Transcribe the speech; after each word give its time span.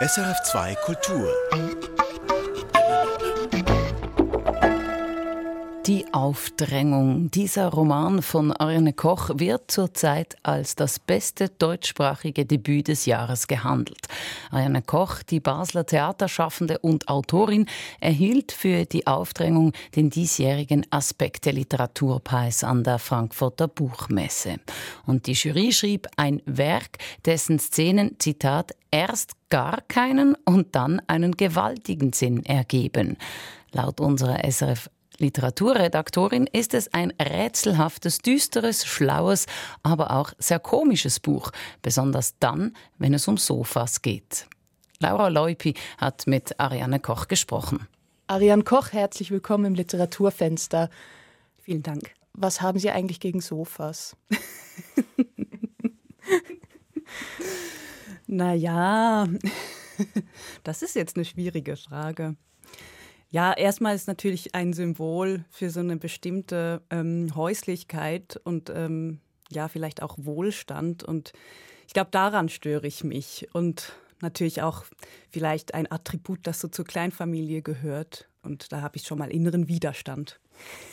SRF2 0.00 0.76
Kultur. 0.84 1.28
Die 5.88 6.04
Aufdrängung. 6.12 7.30
Dieser 7.30 7.68
Roman 7.68 8.20
von 8.20 8.52
Ariane 8.52 8.92
Koch 8.92 9.30
wird 9.36 9.70
zurzeit 9.70 10.36
als 10.42 10.76
das 10.76 10.98
beste 10.98 11.48
deutschsprachige 11.48 12.44
Debüt 12.44 12.88
des 12.88 13.06
Jahres 13.06 13.46
gehandelt. 13.46 14.06
Ariane 14.50 14.82
Koch, 14.82 15.22
die 15.22 15.40
Basler 15.40 15.86
Theaterschaffende 15.86 16.78
und 16.80 17.08
Autorin, 17.08 17.64
erhielt 18.00 18.52
für 18.52 18.84
die 18.84 19.06
Aufdrängung 19.06 19.72
den 19.96 20.10
diesjährigen 20.10 20.84
Aspekte 20.90 21.52
Literaturpreis 21.52 22.64
an 22.64 22.84
der 22.84 22.98
Frankfurter 22.98 23.66
Buchmesse. 23.66 24.56
Und 25.06 25.26
die 25.26 25.32
Jury 25.32 25.72
schrieb 25.72 26.06
ein 26.18 26.42
Werk, 26.44 26.98
dessen 27.24 27.58
Szenen, 27.58 28.16
Zitat, 28.18 28.72
erst 28.90 29.32
gar 29.48 29.80
keinen 29.88 30.36
und 30.44 30.74
dann 30.74 31.00
einen 31.06 31.32
gewaltigen 31.32 32.12
Sinn 32.12 32.44
ergeben. 32.44 33.16
Laut 33.72 34.00
unserer 34.00 34.44
SRF 34.50 34.90
Literaturredaktorin 35.18 36.46
ist 36.46 36.74
es 36.74 36.94
ein 36.94 37.12
rätselhaftes, 37.20 38.18
düsteres, 38.18 38.86
schlaues, 38.86 39.46
aber 39.82 40.12
auch 40.12 40.32
sehr 40.38 40.60
komisches 40.60 41.18
Buch, 41.18 41.50
besonders 41.82 42.38
dann, 42.38 42.76
wenn 42.98 43.14
es 43.14 43.26
um 43.26 43.36
Sofas 43.36 44.00
geht. 44.00 44.46
Laura 45.00 45.28
Leupi 45.28 45.74
hat 45.98 46.26
mit 46.26 46.58
Ariane 46.60 47.00
Koch 47.00 47.26
gesprochen. 47.26 47.88
Ariane 48.28 48.62
Koch, 48.62 48.92
herzlich 48.92 49.30
willkommen 49.30 49.64
im 49.64 49.74
Literaturfenster. 49.74 50.88
Vielen 51.60 51.82
Dank. 51.82 52.12
Was 52.32 52.60
haben 52.60 52.78
Sie 52.78 52.90
eigentlich 52.90 53.18
gegen 53.18 53.40
Sofas? 53.40 54.16
naja, 58.26 59.26
das 60.62 60.82
ist 60.82 60.94
jetzt 60.94 61.16
eine 61.16 61.24
schwierige 61.24 61.76
Frage. 61.76 62.36
Ja, 63.30 63.52
erstmal 63.52 63.94
ist 63.94 64.08
natürlich 64.08 64.54
ein 64.54 64.72
Symbol 64.72 65.44
für 65.50 65.70
so 65.70 65.80
eine 65.80 65.96
bestimmte 65.96 66.80
ähm, 66.90 67.34
Häuslichkeit 67.34 68.40
und 68.44 68.70
ähm, 68.70 69.20
ja, 69.50 69.68
vielleicht 69.68 70.02
auch 70.02 70.16
Wohlstand. 70.18 71.02
Und 71.04 71.32
ich 71.86 71.92
glaube, 71.92 72.10
daran 72.10 72.48
störe 72.48 72.86
ich 72.86 73.04
mich. 73.04 73.48
Und 73.52 73.92
natürlich 74.20 74.62
auch 74.62 74.84
vielleicht 75.30 75.74
ein 75.74 75.90
Attribut, 75.90 76.40
das 76.44 76.60
so 76.60 76.68
zur 76.68 76.84
Kleinfamilie 76.84 77.62
gehört. 77.62 78.28
Und 78.42 78.72
da 78.72 78.80
habe 78.80 78.96
ich 78.96 79.02
schon 79.02 79.18
mal 79.18 79.30
inneren 79.30 79.68
Widerstand. 79.68 80.40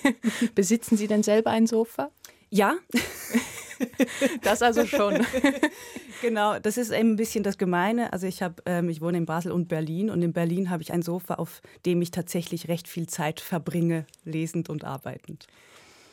Besitzen 0.55 0.97
Sie 0.97 1.07
denn 1.07 1.23
selber 1.23 1.51
ein 1.51 1.67
Sofa? 1.67 2.11
Ja. 2.49 2.75
das 4.41 4.61
also 4.61 4.85
schon. 4.85 5.25
genau, 6.21 6.59
das 6.59 6.77
ist 6.77 6.91
eben 6.91 7.11
ein 7.11 7.15
bisschen 7.15 7.43
das 7.43 7.57
Gemeine. 7.57 8.13
Also 8.13 8.27
ich 8.27 8.41
habe, 8.41 8.55
ähm, 8.65 8.89
ich 8.89 9.01
wohne 9.01 9.17
in 9.17 9.25
Basel 9.25 9.51
und 9.51 9.67
Berlin 9.67 10.09
und 10.09 10.21
in 10.21 10.33
Berlin 10.33 10.69
habe 10.69 10.83
ich 10.83 10.93
ein 10.93 11.01
Sofa, 11.01 11.35
auf 11.35 11.61
dem 11.85 12.01
ich 12.01 12.11
tatsächlich 12.11 12.67
recht 12.67 12.87
viel 12.87 13.07
Zeit 13.07 13.39
verbringe, 13.39 14.05
lesend 14.23 14.69
und 14.69 14.83
arbeitend. 14.83 15.47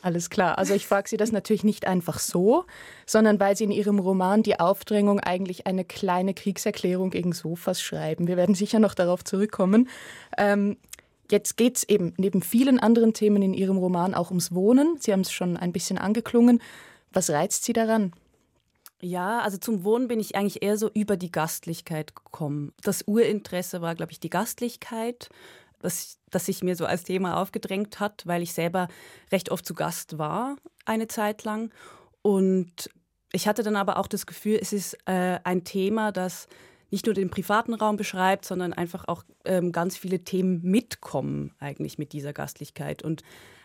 Alles 0.02 0.30
klar. 0.30 0.58
Also 0.58 0.74
ich 0.74 0.86
frage 0.88 1.08
Sie 1.08 1.16
das 1.16 1.30
natürlich 1.30 1.62
nicht 1.62 1.86
einfach 1.86 2.18
so, 2.18 2.64
sondern 3.06 3.38
weil 3.38 3.56
Sie 3.56 3.64
in 3.64 3.70
Ihrem 3.70 4.00
Roman 4.00 4.42
Die 4.42 4.58
Aufdrängung 4.58 5.20
eigentlich 5.20 5.68
eine 5.68 5.84
kleine 5.84 6.34
Kriegserklärung 6.34 7.10
gegen 7.10 7.32
Sofas 7.32 7.80
schreiben. 7.80 8.26
Wir 8.26 8.36
werden 8.36 8.56
sicher 8.56 8.80
noch 8.80 8.94
darauf 8.94 9.22
zurückkommen. 9.22 9.88
Ähm, 10.36 10.76
Jetzt 11.32 11.56
geht 11.56 11.78
es 11.78 11.88
eben 11.88 12.12
neben 12.18 12.42
vielen 12.42 12.78
anderen 12.78 13.14
Themen 13.14 13.40
in 13.40 13.54
Ihrem 13.54 13.78
Roman 13.78 14.12
auch 14.12 14.28
ums 14.28 14.52
Wohnen. 14.52 14.96
Sie 14.98 15.14
haben 15.14 15.22
es 15.22 15.32
schon 15.32 15.56
ein 15.56 15.72
bisschen 15.72 15.96
angeklungen. 15.96 16.60
Was 17.12 17.30
reizt 17.30 17.64
Sie 17.64 17.72
daran? 17.72 18.12
Ja, 19.00 19.40
also 19.40 19.58
zum 19.58 19.84
Wohnen 19.84 20.06
bin 20.06 20.20
ich 20.20 20.36
eigentlich 20.36 20.62
eher 20.62 20.78
so 20.78 20.88
über 20.94 21.16
die 21.16 21.32
Gastlichkeit 21.32 22.14
gekommen. 22.14 22.72
Das 22.82 23.02
Urinteresse 23.02 23.80
war, 23.82 23.94
glaube 23.96 24.12
ich, 24.12 24.20
die 24.20 24.30
Gastlichkeit, 24.30 25.28
das, 25.80 26.18
das 26.30 26.46
sich 26.46 26.62
mir 26.62 26.76
so 26.76 26.86
als 26.86 27.02
Thema 27.02 27.40
aufgedrängt 27.42 27.98
hat, 27.98 28.26
weil 28.26 28.42
ich 28.42 28.52
selber 28.52 28.86
recht 29.32 29.50
oft 29.50 29.66
zu 29.66 29.74
Gast 29.74 30.18
war, 30.18 30.56
eine 30.84 31.08
Zeit 31.08 31.42
lang. 31.42 31.72
Und 32.22 32.90
ich 33.32 33.48
hatte 33.48 33.64
dann 33.64 33.74
aber 33.74 33.96
auch 33.96 34.06
das 34.06 34.26
Gefühl, 34.26 34.58
es 34.60 34.72
ist 34.72 34.96
äh, 35.06 35.40
ein 35.42 35.64
Thema, 35.64 36.12
das 36.12 36.46
nicht 36.92 37.06
nur 37.06 37.14
den 37.14 37.30
privaten 37.30 37.74
Raum 37.74 37.96
beschreibt, 37.96 38.44
sondern 38.44 38.72
einfach 38.72 39.08
auch 39.08 39.24
ähm, 39.44 39.72
ganz 39.72 39.96
viele 39.96 40.22
Themen 40.22 40.60
mitkommen 40.62 41.54
eigentlich 41.58 41.98
mit 41.98 42.12
dieser 42.12 42.32
Gastlichkeit. 42.32 43.02
Und 43.02 43.22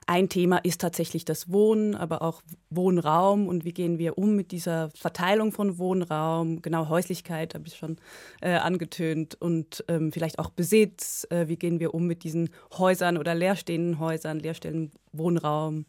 ein 0.08 0.30
Thema 0.30 0.58
ist 0.58 0.82
tatsächlich 0.82 1.26
das 1.26 1.52
Wohnen, 1.52 1.94
aber 1.94 2.22
auch 2.22 2.42
Wohnraum 2.70 3.48
und 3.48 3.66
wie 3.66 3.74
gehen 3.74 4.00
wir 4.00 4.18
um 4.18 4.36
mit 4.36 4.52
dieser 4.52 4.90
Verteilung 4.92 5.52
von 5.52 5.78
Wohnraum, 5.78 6.62
genau 6.62 6.88
Häuslichkeit 6.88 7.54
habe 7.54 7.68
ich 7.68 7.76
schon 7.76 7.98
äh, 8.42 8.56
angetönt 8.56 9.36
und 9.40 9.84
ähm, 9.90 10.12
vielleicht 10.12 10.40
auch 10.40 10.50
Besitz, 10.50 11.28
äh, 11.30 11.48
wie 11.50 11.58
gehen 11.58 11.80
wir 11.80 11.94
um 11.94 12.08
mit 12.08 12.24
diesen 12.24 12.50
Häusern 12.78 13.18
oder 13.18 13.36
leerstehenden 13.36 14.00
Häusern, 14.00 14.40
leerstehenden 14.40 14.92
Wohnraum. 15.12 15.86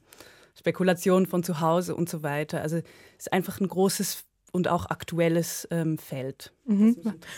Spekulation 0.59 1.27
von 1.27 1.45
zu 1.45 1.61
Hause 1.61 1.95
und 1.95 2.09
so 2.09 2.25
weiter. 2.25 2.61
Also 2.63 2.79
es 2.79 2.83
ist 3.19 3.33
einfach 3.33 3.61
ein 3.61 3.69
großes 3.69 4.25
und 4.53 4.69
auch 4.69 4.87
aktuelles 4.87 5.69
ähm, 5.71 5.99
Feld. 5.99 6.53
Mhm. 6.65 6.97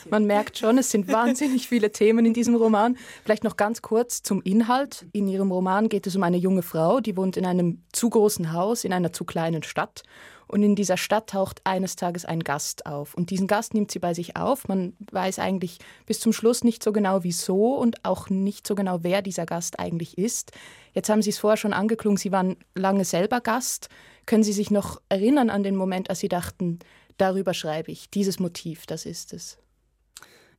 Man 0.09 0.27
merkt 0.27 0.59
schon, 0.59 0.79
es 0.79 0.91
sind 0.91 1.09
wahnsinnig 1.13 1.69
viele 1.69 1.93
Themen 1.93 2.27
in 2.27 2.35
diesem 2.35 2.55
Roman. 2.55 2.97
Vielleicht 3.25 3.45
noch 3.45 3.57
ganz 3.57 3.83
kurz 3.83 4.23
zum 4.23 4.43
Inhalt. 4.43 5.07
In 5.13 5.29
Ihrem 5.29 5.51
Roman 5.51 5.89
geht 5.89 6.07
es 6.07 6.17
um 6.17 6.23
eine 6.23 6.37
junge 6.37 6.63
Frau, 6.63 7.01
die 7.01 7.17
wohnt 7.17 7.37
in 7.37 7.47
einem 7.47 7.83
zu 7.93 8.11
großen 8.11 8.53
Haus 8.53 8.85
in 8.85 8.93
einer 8.93 9.13
zu 9.13 9.25
kleinen 9.25 9.63
Stadt. 9.63 10.03
Und 10.51 10.65
in 10.65 10.75
dieser 10.75 10.97
Stadt 10.97 11.31
taucht 11.31 11.61
eines 11.63 11.95
Tages 11.95 12.25
ein 12.25 12.41
Gast 12.41 12.85
auf. 12.85 13.15
Und 13.15 13.31
diesen 13.31 13.47
Gast 13.47 13.73
nimmt 13.73 13.93
sie 13.93 14.01
bei 14.01 14.15
sich 14.15 14.35
auf. 14.35 14.67
Man 14.67 14.95
weiß 15.13 15.39
eigentlich 15.39 15.79
bis 16.07 16.19
zum 16.19 16.33
Schluss 16.33 16.65
nicht 16.65 16.83
so 16.83 16.91
genau 16.91 17.23
wieso 17.23 17.77
und 17.77 18.05
auch 18.05 18.31
nicht 18.31 18.67
so 18.67 18.75
genau, 18.75 18.99
wer 19.03 19.23
dieser 19.23 19.47
Gast 19.47 19.79
eigentlich 19.79 20.19
ist. 20.19 20.51
Jetzt 20.93 21.09
haben 21.09 21.23
Sie 21.23 21.31
es 21.31 21.39
vorher 21.39 21.57
schon 21.57 21.73
angeklungen, 21.73 22.17
Sie 22.17 22.33
waren 22.33 22.57
lange 22.75 23.05
selber 23.05 23.41
Gast. 23.41 23.91
Können 24.27 24.43
Sie 24.43 24.53
sich 24.53 24.73
noch 24.73 25.01
erinnern 25.09 25.51
an 25.51 25.63
den 25.63 25.77
Moment, 25.77 26.11
als 26.11 26.19
Sie 26.19 26.29
dachten, 26.29 26.81
darüber 27.21 27.55
schreibe 27.55 27.91
ich. 27.91 28.11
Dieses 28.11 28.39
Motiv, 28.39 28.87
das 28.87 29.07
ist 29.07 29.33
es. 29.33 29.59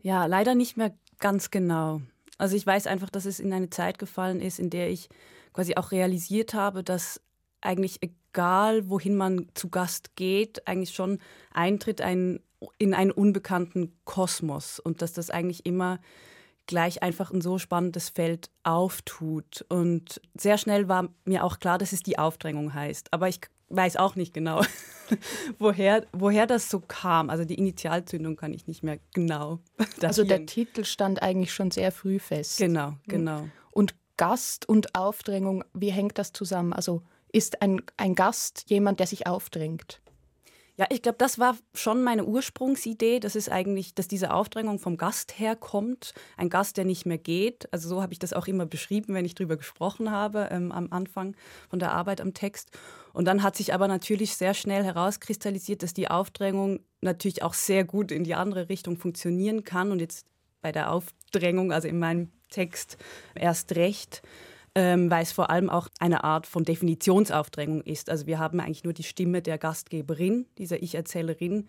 Ja, 0.02 0.26
leider 0.26 0.56
nicht 0.56 0.78
mehr 0.78 0.94
ganz 1.20 1.52
genau. 1.52 2.02
Also 2.38 2.56
ich 2.56 2.66
weiß 2.66 2.88
einfach, 2.88 3.10
dass 3.10 3.26
es 3.26 3.40
in 3.40 3.54
eine 3.54 3.70
Zeit 3.70 4.00
gefallen 4.00 4.42
ist, 4.42 4.60
in 4.60 4.70
der 4.70 4.90
ich 4.90 5.10
quasi 5.54 5.76
auch 5.76 5.92
realisiert 5.92 6.54
habe, 6.54 6.84
dass 6.84 7.22
eigentlich 7.62 8.00
egal, 8.02 8.90
wohin 8.90 9.16
man 9.16 9.48
zu 9.54 9.70
Gast 9.70 10.16
geht, 10.16 10.68
eigentlich 10.68 10.96
schon 10.96 11.20
eintritt 11.54 12.02
ein, 12.02 12.40
in 12.78 12.94
einen 12.94 13.12
unbekannten 13.12 13.94
Kosmos 14.06 14.80
und 14.80 15.02
dass 15.02 15.14
das 15.14 15.30
eigentlich 15.30 15.66
immer 15.66 16.00
gleich 16.66 17.04
einfach 17.04 17.32
ein 17.32 17.42
so 17.42 17.58
spannendes 17.58 18.10
Feld 18.10 18.50
auftut. 18.64 19.66
Und 19.70 20.22
sehr 20.36 20.58
schnell 20.58 20.88
war 20.88 21.10
mir 21.26 21.44
auch 21.44 21.60
klar, 21.60 21.78
dass 21.78 21.92
es 21.92 22.02
die 22.02 22.18
Aufdrängung 22.18 22.74
heißt. 22.74 23.14
Aber 23.14 23.28
ich 23.28 23.42
weiß 23.76 23.98
auch 23.98 24.16
nicht 24.16 24.34
genau, 24.34 24.62
woher, 25.59 26.06
woher 26.14 26.48
das 26.48 26.70
so 26.70 26.80
kam. 26.80 27.30
Also 27.30 27.46
die 27.46 27.56
Initialzündung 27.56 28.36
kann 28.36 28.54
ich 28.54 28.68
nicht 28.68 28.84
mehr 28.84 29.00
genau. 29.14 29.59
Also 30.02 30.24
der 30.24 30.46
Titel 30.46 30.84
stand 30.84 31.22
eigentlich 31.22 31.54
schon 31.54 31.72
sehr 31.72 31.92
früh 31.92 32.20
fest. 32.20 32.58
Genau, 32.58 32.94
genau. 33.08 33.48
Und 33.72 33.96
Gast 34.18 34.68
und 34.68 34.96
Aufdrängung, 34.96 35.64
wie 35.74 35.92
hängt 35.92 36.18
das 36.18 36.34
zusammen? 36.34 36.74
Also 36.74 37.02
ist 37.32 37.62
ein, 37.62 37.82
ein 37.98 38.16
Gast 38.16 38.66
jemand, 38.68 39.00
der 39.00 39.08
sich 39.08 39.26
aufdrängt? 39.26 40.02
Ja, 40.81 40.88
ich 40.90 41.03
glaube, 41.03 41.19
das 41.19 41.38
war 41.38 41.56
schon 41.75 42.02
meine 42.02 42.25
Ursprungsidee, 42.25 43.19
dass 43.19 43.36
es 43.36 43.50
eigentlich, 43.50 43.94
dass 43.94 44.08
diese 44.08 44.34
Aufdrängung 44.34 44.80
vom 44.80 44.97
Gast 44.97 45.38
herkommt. 45.38 46.16
Ein 46.38 46.50
Gast, 46.50 46.75
der 46.75 46.86
nicht 46.86 47.06
mehr 47.06 47.19
geht. 47.19 47.72
Also 47.72 47.88
so 47.88 48.02
habe 48.02 48.14
ich 48.14 48.18
das 48.18 48.34
auch 48.34 48.47
immer 48.47 48.66
beschrieben, 48.66 49.14
wenn 49.14 49.24
ich 49.24 49.36
darüber 49.36 49.58
gesprochen 49.58 50.09
habe 50.09 50.50
ähm, 50.50 50.72
am 50.72 50.88
Anfang 50.90 51.36
von 51.70 51.78
der 51.78 51.91
Arbeit 51.91 52.20
am 52.20 52.34
Text. 52.34 52.72
Und 53.14 53.25
dann 53.25 53.44
hat 53.44 53.56
sich 53.58 53.75
aber 53.75 53.88
natürlich 53.88 54.36
sehr 54.36 54.56
schnell 54.56 54.84
herauskristallisiert, 54.84 55.84
dass 55.84 55.94
die 55.94 56.09
Aufdrängung 56.09 56.80
natürlich 57.02 57.44
auch 57.44 57.53
sehr 57.53 57.84
gut 57.84 58.12
in 58.12 58.24
die 58.24 58.34
andere 58.34 58.68
Richtung 58.68 58.97
funktionieren 58.97 59.64
kann. 59.64 59.91
Und 59.91 60.00
jetzt 60.00 60.25
bei 60.64 60.72
der 60.72 60.91
Aufdrängung, 60.91 61.72
also 61.72 61.88
in 61.88 62.00
meinem 62.00 62.32
Text 62.50 62.97
erst 63.35 63.76
recht 63.76 64.23
ähm, 64.76 65.12
weil 65.12 65.23
es 65.23 65.32
vor 65.32 65.50
allem 65.50 65.70
auch 65.70 65.88
eine 66.00 66.23
Art 66.23 66.47
von 66.47 66.64
Definitionsaufdrängung 66.64 67.82
ist. 67.82 68.09
Also 68.09 68.26
wir 68.28 68.40
haben 68.40 68.59
eigentlich 68.59 68.84
nur 68.84 68.94
die 68.94 69.03
Stimme 69.03 69.41
der 69.41 69.58
Gastgeberin, 69.58 70.46
dieser 70.58 70.82
Ich-Erzählerin, 70.82 71.68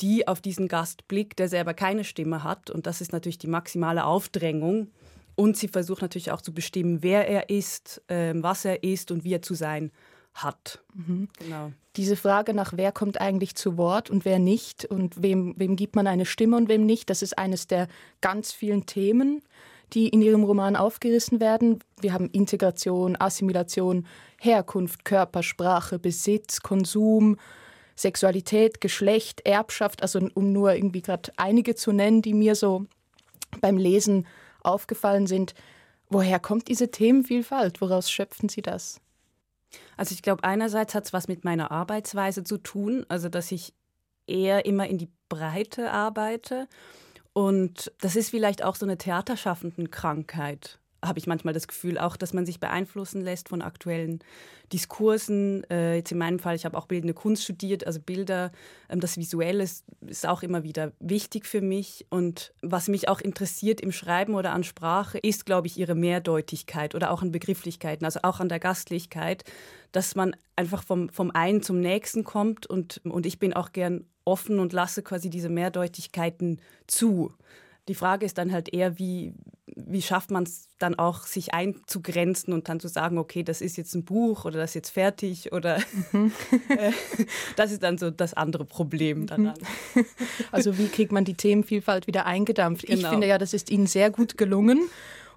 die 0.00 0.28
auf 0.28 0.40
diesen 0.40 0.68
Gast 0.68 1.08
blickt, 1.08 1.38
der 1.38 1.48
selber 1.48 1.74
keine 1.74 2.04
Stimme 2.04 2.44
hat. 2.44 2.70
Und 2.70 2.86
das 2.86 3.00
ist 3.00 3.12
natürlich 3.12 3.38
die 3.38 3.48
maximale 3.48 4.04
Aufdrängung. 4.04 4.90
Und 5.34 5.56
sie 5.56 5.68
versucht 5.68 6.02
natürlich 6.02 6.30
auch 6.30 6.42
zu 6.42 6.52
bestimmen, 6.52 7.02
wer 7.02 7.28
er 7.28 7.50
ist, 7.50 8.02
ähm, 8.08 8.42
was 8.42 8.64
er 8.64 8.82
ist 8.82 9.10
und 9.10 9.24
wie 9.24 9.34
er 9.34 9.42
zu 9.42 9.54
sein 9.54 9.90
hat. 10.34 10.82
Mhm. 10.94 11.28
Genau. 11.38 11.72
Diese 11.96 12.16
Frage 12.16 12.54
nach, 12.54 12.74
wer 12.76 12.92
kommt 12.92 13.20
eigentlich 13.20 13.56
zu 13.56 13.76
Wort 13.76 14.10
und 14.10 14.24
wer 14.24 14.38
nicht 14.38 14.84
und 14.84 15.22
wem, 15.22 15.54
wem 15.56 15.76
gibt 15.76 15.96
man 15.96 16.06
eine 16.06 16.24
Stimme 16.24 16.56
und 16.56 16.68
wem 16.68 16.86
nicht, 16.86 17.10
das 17.10 17.22
ist 17.22 17.36
eines 17.36 17.66
der 17.66 17.88
ganz 18.20 18.52
vielen 18.52 18.86
Themen, 18.86 19.42
die 19.94 20.08
in 20.08 20.22
Ihrem 20.22 20.44
Roman 20.44 20.76
aufgerissen 20.76 21.40
werden. 21.40 21.80
Wir 22.00 22.12
haben 22.12 22.30
Integration, 22.30 23.16
Assimilation, 23.18 24.06
Herkunft, 24.38 25.04
Körpersprache, 25.04 25.98
Besitz, 25.98 26.60
Konsum, 26.60 27.36
Sexualität, 27.96 28.80
Geschlecht, 28.80 29.46
Erbschaft, 29.46 30.02
also 30.02 30.20
um 30.34 30.52
nur 30.52 30.74
irgendwie 30.74 31.02
gerade 31.02 31.32
einige 31.36 31.74
zu 31.74 31.92
nennen, 31.92 32.22
die 32.22 32.34
mir 32.34 32.54
so 32.54 32.86
beim 33.60 33.76
Lesen 33.76 34.26
aufgefallen 34.62 35.26
sind. 35.26 35.54
Woher 36.08 36.38
kommt 36.40 36.68
diese 36.68 36.90
Themenvielfalt? 36.90 37.80
Woraus 37.80 38.10
schöpfen 38.10 38.48
Sie 38.48 38.62
das? 38.62 39.00
Also 39.96 40.14
ich 40.14 40.22
glaube, 40.22 40.44
einerseits 40.44 40.94
hat 40.94 41.04
es 41.04 41.12
was 41.12 41.28
mit 41.28 41.44
meiner 41.44 41.70
Arbeitsweise 41.70 42.42
zu 42.42 42.58
tun, 42.58 43.04
also 43.08 43.28
dass 43.28 43.52
ich 43.52 43.74
eher 44.26 44.64
immer 44.64 44.88
in 44.88 44.98
die 44.98 45.10
Breite 45.28 45.90
arbeite. 45.90 46.68
Und 47.32 47.92
das 48.00 48.16
ist 48.16 48.30
vielleicht 48.30 48.64
auch 48.64 48.74
so 48.74 48.86
eine 48.86 48.98
theaterschaffenden 48.98 49.90
Krankheit 49.90 50.80
habe 51.04 51.18
ich 51.18 51.26
manchmal 51.26 51.54
das 51.54 51.68
Gefühl, 51.68 51.98
auch, 51.98 52.16
dass 52.16 52.32
man 52.32 52.44
sich 52.44 52.60
beeinflussen 52.60 53.22
lässt 53.22 53.48
von 53.48 53.62
aktuellen 53.62 54.20
Diskursen. 54.72 55.64
Äh, 55.70 55.96
jetzt 55.96 56.12
in 56.12 56.18
meinem 56.18 56.38
Fall, 56.38 56.56
ich 56.56 56.64
habe 56.64 56.76
auch 56.76 56.86
bildende 56.86 57.14
Kunst 57.14 57.44
studiert, 57.44 57.86
also 57.86 58.00
Bilder, 58.00 58.52
ähm, 58.88 59.00
das 59.00 59.16
Visuelle 59.16 59.64
ist, 59.64 59.84
ist, 60.06 60.26
auch 60.26 60.42
immer 60.42 60.62
wieder 60.62 60.92
wichtig 61.00 61.46
für 61.46 61.60
mich. 61.60 62.06
Und 62.10 62.52
was 62.60 62.88
mich 62.88 63.08
auch 63.08 63.20
interessiert 63.20 63.80
im 63.80 63.92
Schreiben 63.92 64.34
oder 64.34 64.52
an 64.52 64.64
Sprache, 64.64 65.18
ist, 65.18 65.46
glaube 65.46 65.66
ich, 65.66 65.78
ihre 65.78 65.94
Mehrdeutigkeit 65.94 66.94
oder 66.94 67.10
auch 67.10 67.22
an 67.22 67.32
Begrifflichkeiten, 67.32 68.04
also 68.04 68.20
auch 68.22 68.40
an 68.40 68.48
der 68.48 68.60
Gastlichkeit, 68.60 69.44
dass 69.92 70.14
man 70.14 70.36
einfach 70.54 70.84
vom, 70.84 71.08
vom 71.08 71.30
einen 71.30 71.62
zum 71.62 71.80
nächsten 71.80 72.24
kommt. 72.24 72.66
Und, 72.66 73.00
und 73.04 73.24
ich 73.24 73.38
bin 73.38 73.54
auch 73.54 73.72
gern 73.72 74.04
offen 74.30 74.60
und 74.60 74.72
lasse 74.72 75.02
quasi 75.02 75.28
diese 75.28 75.48
Mehrdeutigkeiten 75.48 76.60
zu. 76.86 77.32
Die 77.88 77.94
Frage 77.94 78.24
ist 78.24 78.38
dann 78.38 78.52
halt 78.52 78.72
eher, 78.72 79.00
wie, 79.00 79.34
wie 79.66 80.02
schafft 80.02 80.30
man 80.30 80.44
es 80.44 80.68
dann 80.78 80.96
auch, 80.96 81.26
sich 81.26 81.52
einzugrenzen 81.52 82.54
und 82.54 82.68
dann 82.68 82.78
zu 82.78 82.86
sagen, 82.86 83.18
okay, 83.18 83.42
das 83.42 83.60
ist 83.60 83.76
jetzt 83.76 83.94
ein 83.94 84.04
Buch 84.04 84.44
oder 84.44 84.58
das 84.58 84.70
ist 84.70 84.74
jetzt 84.74 84.90
fertig 84.90 85.52
oder 85.52 85.80
mhm. 86.12 86.32
Äh, 86.68 86.92
das 87.56 87.72
ist 87.72 87.82
dann 87.82 87.98
so 87.98 88.10
das 88.10 88.32
andere 88.34 88.64
Problem 88.64 89.26
daran. 89.26 89.54
Also 90.52 90.78
wie 90.78 90.86
kriegt 90.86 91.10
man 91.10 91.24
die 91.24 91.34
Themenvielfalt 91.34 92.06
wieder 92.06 92.26
eingedampft? 92.26 92.86
Genau. 92.86 93.00
Ich 93.00 93.06
finde 93.08 93.26
ja, 93.26 93.38
das 93.38 93.52
ist 93.54 93.70
Ihnen 93.70 93.86
sehr 93.86 94.10
gut 94.10 94.38
gelungen 94.38 94.88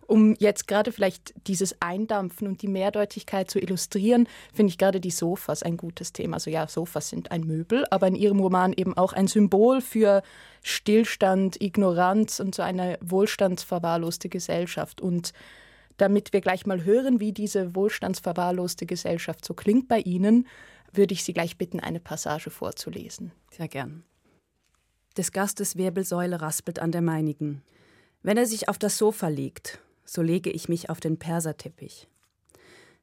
um 0.07 0.35
jetzt 0.39 0.67
gerade 0.67 0.91
vielleicht 0.91 1.33
dieses 1.47 1.81
Eindampfen 1.81 2.47
und 2.47 2.61
die 2.61 2.67
Mehrdeutigkeit 2.67 3.49
zu 3.49 3.59
illustrieren, 3.59 4.27
finde 4.53 4.71
ich 4.71 4.77
gerade 4.77 4.99
die 4.99 5.11
Sofas 5.11 5.63
ein 5.63 5.77
gutes 5.77 6.13
Thema. 6.13 6.35
Also 6.35 6.49
ja, 6.49 6.67
Sofas 6.67 7.09
sind 7.09 7.31
ein 7.31 7.41
Möbel, 7.41 7.85
aber 7.91 8.07
in 8.07 8.15
Ihrem 8.15 8.39
Roman 8.39 8.73
eben 8.73 8.95
auch 8.97 9.13
ein 9.13 9.27
Symbol 9.27 9.81
für 9.81 10.21
Stillstand, 10.61 11.61
Ignoranz 11.61 12.39
und 12.39 12.55
so 12.55 12.61
eine 12.61 12.97
wohlstandsverwahrloste 13.01 14.29
Gesellschaft. 14.29 15.01
Und 15.01 15.33
damit 15.97 16.33
wir 16.33 16.41
gleich 16.41 16.65
mal 16.65 16.83
hören, 16.83 17.19
wie 17.19 17.33
diese 17.33 17.75
wohlstandsverwahrloste 17.75 18.85
Gesellschaft 18.85 19.45
so 19.45 19.53
klingt 19.53 19.87
bei 19.87 19.99
Ihnen, 19.99 20.47
würde 20.91 21.13
ich 21.13 21.23
Sie 21.23 21.33
gleich 21.33 21.57
bitten, 21.57 21.79
eine 21.79 21.99
Passage 21.99 22.49
vorzulesen. 22.49 23.31
Sehr 23.51 23.67
gern. 23.67 24.03
Des 25.17 25.31
Gastes 25.31 25.75
Wirbelsäule 25.77 26.41
raspelt 26.41 26.79
an 26.79 26.91
der 26.91 27.01
meinigen. 27.01 27.61
Wenn 28.23 28.37
er 28.37 28.45
sich 28.45 28.69
auf 28.69 28.79
das 28.79 28.97
Sofa 28.97 29.27
legt, 29.27 29.79
so 30.05 30.21
lege 30.21 30.49
ich 30.49 30.69
mich 30.69 30.89
auf 30.89 30.99
den 30.99 31.17
Perserteppich. 31.17 32.07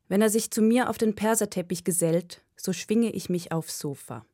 Wenn 0.09 0.23
er 0.23 0.31
sich 0.31 0.51
zu 0.51 0.63
mir 0.63 0.91
auf 0.91 0.99
den 0.99 1.15
Perserteppich 1.15 1.85
gesellt, 1.85 2.43
so 2.57 2.73
schwinge 2.73 3.11
ich 3.11 3.31
mich 3.31 3.53
aufs 3.53 3.79
Sofa. 3.79 4.25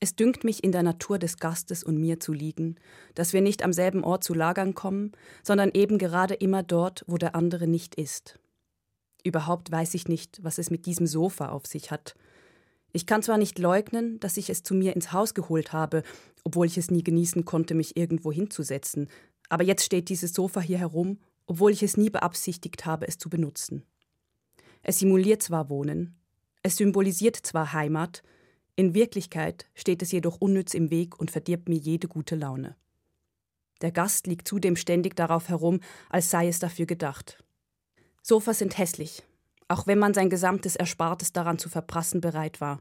Es 0.00 0.16
dünkt 0.16 0.42
mich 0.42 0.64
in 0.64 0.72
der 0.72 0.82
Natur 0.82 1.18
des 1.18 1.36
Gastes 1.36 1.84
und 1.84 1.96
mir 1.96 2.18
zu 2.18 2.32
liegen, 2.32 2.74
dass 3.14 3.32
wir 3.32 3.40
nicht 3.40 3.62
am 3.62 3.72
selben 3.72 4.02
Ort 4.02 4.24
zu 4.24 4.34
Lagern 4.34 4.74
kommen, 4.74 5.12
sondern 5.44 5.70
eben 5.72 5.98
gerade 5.98 6.34
immer 6.34 6.64
dort, 6.64 7.04
wo 7.06 7.18
der 7.18 7.36
andere 7.36 7.68
nicht 7.68 7.94
ist. 7.94 8.40
Überhaupt 9.22 9.70
weiß 9.70 9.94
ich 9.94 10.08
nicht, 10.08 10.42
was 10.42 10.58
es 10.58 10.70
mit 10.70 10.86
diesem 10.86 11.06
Sofa 11.06 11.50
auf 11.50 11.66
sich 11.66 11.92
hat. 11.92 12.16
Ich 12.92 13.06
kann 13.06 13.22
zwar 13.22 13.38
nicht 13.38 13.60
leugnen, 13.60 14.18
dass 14.18 14.36
ich 14.36 14.50
es 14.50 14.64
zu 14.64 14.74
mir 14.74 14.96
ins 14.96 15.12
Haus 15.12 15.34
geholt 15.34 15.72
habe, 15.72 16.02
obwohl 16.42 16.66
ich 16.66 16.76
es 16.76 16.90
nie 16.90 17.04
genießen 17.04 17.44
konnte, 17.44 17.74
mich 17.74 17.96
irgendwo 17.96 18.32
hinzusetzen, 18.32 19.08
aber 19.48 19.64
jetzt 19.64 19.84
steht 19.84 20.08
dieses 20.08 20.34
Sofa 20.34 20.60
hier 20.60 20.78
herum 20.78 21.18
obwohl 21.52 21.70
ich 21.70 21.82
es 21.82 21.98
nie 21.98 22.08
beabsichtigt 22.08 22.86
habe, 22.86 23.06
es 23.06 23.18
zu 23.18 23.28
benutzen. 23.28 23.84
Es 24.82 25.00
simuliert 25.00 25.42
zwar 25.42 25.68
Wohnen, 25.68 26.16
es 26.62 26.78
symbolisiert 26.78 27.36
zwar 27.36 27.74
Heimat, 27.74 28.22
in 28.74 28.94
Wirklichkeit 28.94 29.66
steht 29.74 30.00
es 30.00 30.12
jedoch 30.12 30.38
unnütz 30.40 30.72
im 30.72 30.90
Weg 30.90 31.20
und 31.20 31.30
verdirbt 31.30 31.68
mir 31.68 31.76
jede 31.76 32.08
gute 32.08 32.36
Laune. 32.36 32.74
Der 33.82 33.92
Gast 33.92 34.26
liegt 34.26 34.48
zudem 34.48 34.76
ständig 34.76 35.14
darauf 35.14 35.50
herum, 35.50 35.80
als 36.08 36.30
sei 36.30 36.48
es 36.48 36.58
dafür 36.58 36.86
gedacht. 36.86 37.44
Sofas 38.22 38.60
sind 38.60 38.78
hässlich, 38.78 39.22
auch 39.68 39.86
wenn 39.86 39.98
man 39.98 40.14
sein 40.14 40.30
gesamtes 40.30 40.74
Erspartes 40.74 41.34
daran 41.34 41.58
zu 41.58 41.68
verprassen 41.68 42.22
bereit 42.22 42.62
war. 42.62 42.80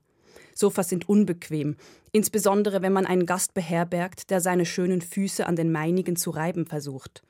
Sofas 0.56 0.88
sind 0.88 1.10
unbequem, 1.10 1.76
insbesondere 2.14 2.82
wenn 2.82 2.94
man 2.94 3.06
einen 3.06 3.26
Gast 3.26 3.54
beherbergt, 3.54 4.30
der 4.30 4.40
seine 4.40 4.66
schönen 4.66 5.02
Füße 5.02 5.46
an 5.46 5.58
den 5.58 5.74
meinigen 5.74 6.16
zu 6.16 6.30
reiben 6.30 6.66
versucht. 6.66 7.22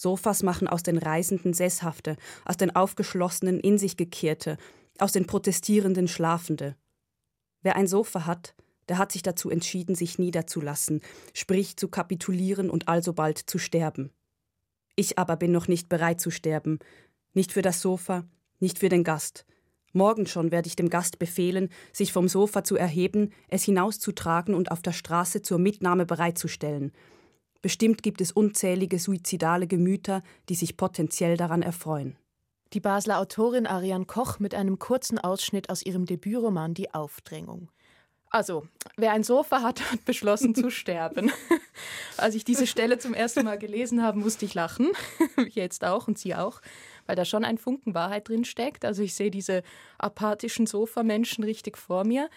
Sofas 0.00 0.44
machen 0.44 0.68
aus 0.68 0.84
den 0.84 0.96
Reisenden 0.96 1.52
Sesshafte, 1.52 2.16
aus 2.44 2.56
den 2.56 2.74
Aufgeschlossenen 2.74 3.58
in 3.58 3.78
sich 3.78 3.96
Gekehrte, 3.96 4.56
aus 4.98 5.10
den 5.10 5.26
Protestierenden 5.26 6.06
Schlafende. 6.06 6.76
Wer 7.62 7.74
ein 7.74 7.88
Sofa 7.88 8.24
hat, 8.24 8.54
der 8.88 8.98
hat 8.98 9.10
sich 9.10 9.22
dazu 9.22 9.50
entschieden, 9.50 9.96
sich 9.96 10.16
niederzulassen, 10.16 11.00
sprich 11.34 11.76
zu 11.76 11.88
kapitulieren 11.88 12.70
und 12.70 12.86
alsobald 12.86 13.38
zu 13.38 13.58
sterben. 13.58 14.12
Ich 14.94 15.18
aber 15.18 15.36
bin 15.36 15.50
noch 15.50 15.66
nicht 15.66 15.88
bereit 15.88 16.20
zu 16.20 16.30
sterben, 16.30 16.78
nicht 17.34 17.52
für 17.52 17.62
das 17.62 17.80
Sofa, 17.80 18.24
nicht 18.60 18.78
für 18.78 18.88
den 18.88 19.02
Gast. 19.02 19.46
Morgen 19.92 20.26
schon 20.26 20.52
werde 20.52 20.68
ich 20.68 20.76
dem 20.76 20.90
Gast 20.90 21.18
befehlen, 21.18 21.70
sich 21.92 22.12
vom 22.12 22.28
Sofa 22.28 22.62
zu 22.62 22.76
erheben, 22.76 23.32
es 23.48 23.64
hinauszutragen 23.64 24.54
und 24.54 24.70
auf 24.70 24.80
der 24.80 24.92
Straße 24.92 25.42
zur 25.42 25.58
Mitnahme 25.58 26.06
bereitzustellen. 26.06 26.92
Bestimmt 27.60 28.02
gibt 28.02 28.20
es 28.20 28.30
unzählige 28.30 28.98
suizidale 28.98 29.66
Gemüter, 29.66 30.22
die 30.48 30.54
sich 30.54 30.76
potenziell 30.76 31.36
daran 31.36 31.62
erfreuen. 31.62 32.16
Die 32.72 32.80
Basler 32.80 33.18
Autorin 33.18 33.66
Ariane 33.66 34.04
Koch 34.04 34.38
mit 34.38 34.54
einem 34.54 34.78
kurzen 34.78 35.18
Ausschnitt 35.18 35.70
aus 35.70 35.84
ihrem 35.84 36.04
Debütroman 36.04 36.74
Die 36.74 36.92
Aufdrängung. 36.92 37.70
Also, 38.30 38.68
wer 38.96 39.12
ein 39.12 39.24
Sofa 39.24 39.62
hat, 39.62 39.90
hat 39.90 40.04
beschlossen 40.04 40.54
zu 40.54 40.70
sterben. 40.70 41.32
Als 42.18 42.34
ich 42.34 42.44
diese 42.44 42.66
Stelle 42.66 42.98
zum 42.98 43.14
ersten 43.14 43.44
Mal 43.44 43.58
gelesen 43.58 44.02
habe, 44.02 44.18
musste 44.18 44.44
ich 44.44 44.54
lachen. 44.54 44.90
Jetzt 45.48 45.84
auch 45.84 46.08
und 46.08 46.18
Sie 46.18 46.34
auch, 46.34 46.60
weil 47.06 47.16
da 47.16 47.24
schon 47.24 47.44
ein 47.44 47.58
Funken 47.58 47.94
Wahrheit 47.94 48.28
drin 48.28 48.44
steckt. 48.44 48.84
Also 48.84 49.02
ich 49.02 49.14
sehe 49.14 49.30
diese 49.30 49.62
apathischen 49.96 50.66
Sofamenschen 50.66 51.42
richtig 51.42 51.78
vor 51.78 52.04
mir. 52.04 52.28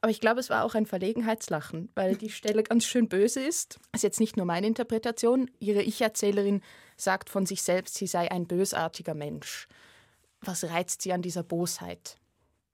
Aber 0.00 0.10
ich 0.10 0.20
glaube, 0.20 0.40
es 0.40 0.48
war 0.48 0.64
auch 0.64 0.74
ein 0.74 0.86
Verlegenheitslachen, 0.86 1.90
weil 1.94 2.16
die 2.16 2.30
Stelle 2.30 2.62
ganz 2.62 2.84
schön 2.84 3.08
böse 3.08 3.40
ist. 3.42 3.80
Das 3.92 4.00
ist 4.00 4.04
jetzt 4.04 4.20
nicht 4.20 4.36
nur 4.36 4.46
meine 4.46 4.66
Interpretation. 4.66 5.50
Ihre 5.58 5.82
Ich-Erzählerin 5.82 6.62
sagt 6.96 7.30
von 7.30 7.46
sich 7.46 7.62
selbst, 7.62 7.96
sie 7.96 8.06
sei 8.06 8.30
ein 8.30 8.46
bösartiger 8.46 9.14
Mensch. 9.14 9.66
Was 10.40 10.64
reizt 10.64 11.02
sie 11.02 11.12
an 11.12 11.22
dieser 11.22 11.42
Bosheit? 11.42 12.16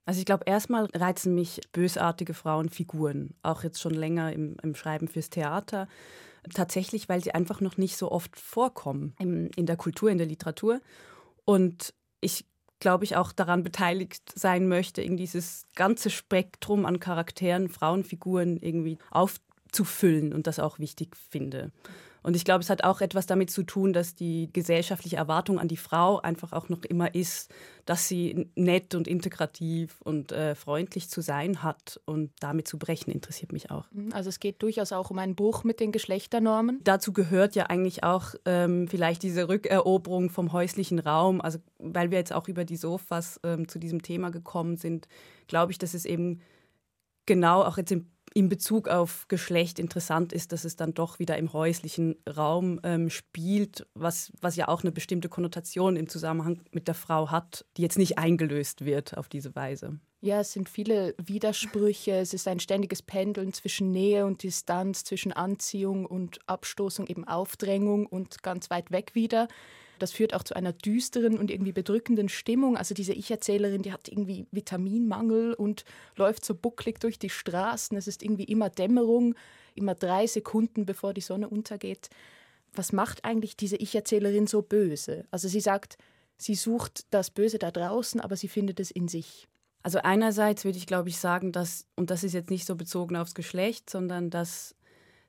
Also 0.05 0.19
ich 0.19 0.25
glaube, 0.25 0.43
erstmal 0.45 0.85
reizen 0.93 1.33
mich 1.33 1.61
bösartige 1.71 2.35
Frauenfiguren, 2.35 3.33
auch 3.41 3.63
jetzt 3.63 3.81
schon 3.81 3.95
länger 3.95 4.31
im, 4.31 4.57
im 4.61 4.75
Schreiben 4.75 5.07
fürs 5.07 5.31
Theater. 5.31 5.87
Tatsächlich, 6.53 7.09
weil 7.09 7.23
sie 7.23 7.33
einfach 7.33 7.59
noch 7.59 7.77
nicht 7.77 7.97
so 7.97 8.11
oft 8.11 8.39
vorkommen 8.39 9.15
in, 9.17 9.49
in 9.55 9.65
der 9.65 9.77
Kultur, 9.77 10.11
in 10.11 10.19
der 10.19 10.27
Literatur. 10.27 10.79
Und 11.43 11.95
ich 12.21 12.45
glaube 12.79 13.03
ich, 13.03 13.15
auch 13.15 13.31
daran 13.31 13.63
beteiligt 13.63 14.37
sein 14.37 14.67
möchte, 14.67 15.01
in 15.01 15.17
dieses 15.17 15.65
ganze 15.75 16.09
Spektrum 16.09 16.85
an 16.85 16.99
Charakteren, 16.99 17.69
Frauenfiguren 17.69 18.57
irgendwie 18.57 18.97
aufzufüllen 19.11 20.33
und 20.33 20.47
das 20.47 20.59
auch 20.59 20.79
wichtig 20.79 21.15
finde. 21.15 21.71
Und 22.25 22.35
ich 22.35 22.43
glaube, 22.43 22.61
es 22.61 22.71
hat 22.71 22.83
auch 22.83 23.01
etwas 23.01 23.27
damit 23.27 23.51
zu 23.51 23.61
tun, 23.61 23.93
dass 23.93 24.15
die 24.15 24.49
gesellschaftliche 24.51 25.15
Erwartung 25.15 25.59
an 25.59 25.67
die 25.67 25.77
Frau 25.77 26.19
einfach 26.19 26.53
auch 26.53 26.69
noch 26.69 26.83
immer 26.83 27.13
ist, 27.13 27.53
dass 27.85 28.07
sie 28.07 28.49
nett 28.55 28.95
und 28.95 29.07
integrativ 29.07 30.01
und 30.01 30.31
äh, 30.31 30.55
freundlich 30.55 31.07
zu 31.07 31.21
sein 31.21 31.61
hat 31.61 32.01
und 32.05 32.31
damit 32.39 32.67
zu 32.67 32.79
brechen, 32.79 33.11
interessiert 33.11 33.53
mich 33.53 33.69
auch. 33.69 33.85
Mhm, 33.91 34.11
also 34.11 34.29
es 34.29 34.39
geht 34.39 34.63
durchaus 34.63 34.91
auch 34.91 35.11
um 35.11 35.19
einen 35.19 35.35
Bruch 35.35 35.63
mit 35.63 35.79
den 35.79 35.91
Geschlechternormen. 35.91 36.79
Dazu 36.83 37.13
gehört 37.13 37.53
ja 37.53 37.67
eigentlich 37.67 38.03
auch 38.03 38.33
ähm, 38.45 38.87
vielleicht 38.87 39.21
diese 39.21 39.47
Rückeroberung 39.47 40.31
vom 40.31 40.51
häuslichen 40.51 40.97
Raum. 40.97 41.41
Also 41.41 41.59
weil 41.77 42.09
wir 42.09 42.17
jetzt 42.17 42.33
auch 42.33 42.47
über 42.47 42.65
die 42.65 42.77
Sofas 42.77 43.39
ähm, 43.43 43.67
zu 43.67 43.77
diesem 43.77 44.01
Thema 44.01 44.31
gekommen 44.31 44.77
sind, 44.77 45.07
glaube 45.45 45.71
ich, 45.71 45.77
dass 45.77 45.93
es 45.93 46.05
eben 46.05 46.41
genau 47.27 47.61
auch 47.61 47.77
jetzt 47.77 47.91
im 47.91 48.07
in 48.35 48.49
Bezug 48.49 48.89
auf 48.89 49.29
Geschlecht 49.29 49.79
interessant 49.79 50.33
ist, 50.33 50.51
dass 50.51 50.65
es 50.65 50.75
dann 50.75 50.93
doch 50.93 51.19
wieder 51.19 51.37
im 51.37 51.53
häuslichen 51.53 52.17
Raum 52.27 52.81
ähm, 52.83 53.09
spielt, 53.09 53.87
was, 53.93 54.33
was 54.41 54.57
ja 54.57 54.67
auch 54.67 54.83
eine 54.83 54.91
bestimmte 54.91 55.29
Konnotation 55.29 55.95
im 55.95 56.09
Zusammenhang 56.09 56.61
mit 56.71 56.89
der 56.89 56.95
Frau 56.95 57.31
hat, 57.31 57.65
die 57.77 57.81
jetzt 57.81 57.97
nicht 57.97 58.17
eingelöst 58.17 58.83
wird 58.83 59.17
auf 59.17 59.29
diese 59.29 59.55
Weise. 59.55 59.99
Ja, 60.19 60.41
es 60.41 60.51
sind 60.51 60.67
viele 60.67 61.15
Widersprüche. 61.17 62.11
Es 62.11 62.33
ist 62.33 62.49
ein 62.49 62.59
ständiges 62.59 63.01
Pendeln 63.01 63.53
zwischen 63.53 63.91
Nähe 63.91 64.25
und 64.25 64.43
Distanz, 64.43 65.05
zwischen 65.05 65.31
Anziehung 65.31 66.05
und 66.05 66.39
Abstoßung, 66.45 67.07
eben 67.07 67.25
Aufdrängung 67.25 68.05
und 68.05 68.43
ganz 68.43 68.69
weit 68.69 68.91
weg 68.91 69.15
wieder. 69.15 69.47
Das 69.99 70.11
führt 70.11 70.33
auch 70.33 70.43
zu 70.43 70.55
einer 70.55 70.73
düsteren 70.73 71.37
und 71.37 71.51
irgendwie 71.51 71.71
bedrückenden 71.71 72.29
Stimmung. 72.29 72.77
Also 72.77 72.93
diese 72.93 73.13
Ich-Erzählerin, 73.13 73.81
die 73.81 73.91
hat 73.91 74.07
irgendwie 74.07 74.47
Vitaminmangel 74.51 75.53
und 75.53 75.85
läuft 76.15 76.45
so 76.45 76.55
bucklig 76.55 76.99
durch 76.99 77.19
die 77.19 77.29
Straßen. 77.29 77.97
Es 77.97 78.07
ist 78.07 78.23
irgendwie 78.23 78.45
immer 78.45 78.69
Dämmerung, 78.69 79.35
immer 79.73 79.95
drei 79.95 80.27
Sekunden, 80.27 80.85
bevor 80.85 81.13
die 81.13 81.21
Sonne 81.21 81.49
untergeht. 81.49 82.09
Was 82.73 82.91
macht 82.91 83.23
eigentlich 83.23 83.55
diese 83.55 83.77
Ich-Erzählerin 83.77 84.47
so 84.47 84.61
böse? 84.61 85.25
Also 85.31 85.47
sie 85.47 85.61
sagt, 85.61 85.97
sie 86.37 86.55
sucht 86.55 87.05
das 87.11 87.29
Böse 87.29 87.59
da 87.59 87.71
draußen, 87.71 88.19
aber 88.19 88.35
sie 88.35 88.47
findet 88.47 88.79
es 88.79 88.91
in 88.91 89.07
sich. 89.07 89.47
Also 89.81 89.99
einerseits 89.99 90.65
würde 90.65 90.77
ich, 90.77 90.87
glaube 90.87 91.09
ich, 91.09 91.17
sagen, 91.17 91.51
dass, 91.51 91.85
und 91.95 92.09
das 92.09 92.23
ist 92.23 92.33
jetzt 92.33 92.49
nicht 92.49 92.65
so 92.65 92.75
bezogen 92.75 93.15
aufs 93.15 93.35
Geschlecht, 93.35 93.89
sondern 93.89 94.29
dass 94.29 94.75